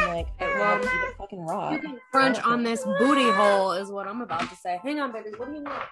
I'm 0.00 0.08
like, 0.08 0.26
I 0.40 0.44
Well, 0.44 0.70
won't 0.80 0.84
eat 0.84 0.90
it 0.90 1.16
fucking 1.16 1.46
raw. 1.46 1.70
You 1.70 1.78
can 1.78 1.98
crunch 2.10 2.40
on 2.42 2.64
this 2.64 2.82
booty 2.98 3.30
hole, 3.30 3.70
is 3.72 3.92
what 3.92 4.08
I'm 4.08 4.20
about 4.20 4.50
to 4.50 4.56
say. 4.56 4.80
Hang 4.82 4.98
on, 4.98 5.12
baby. 5.12 5.30
What 5.36 5.48
do 5.48 5.58
you 5.58 5.62
want? 5.62 5.82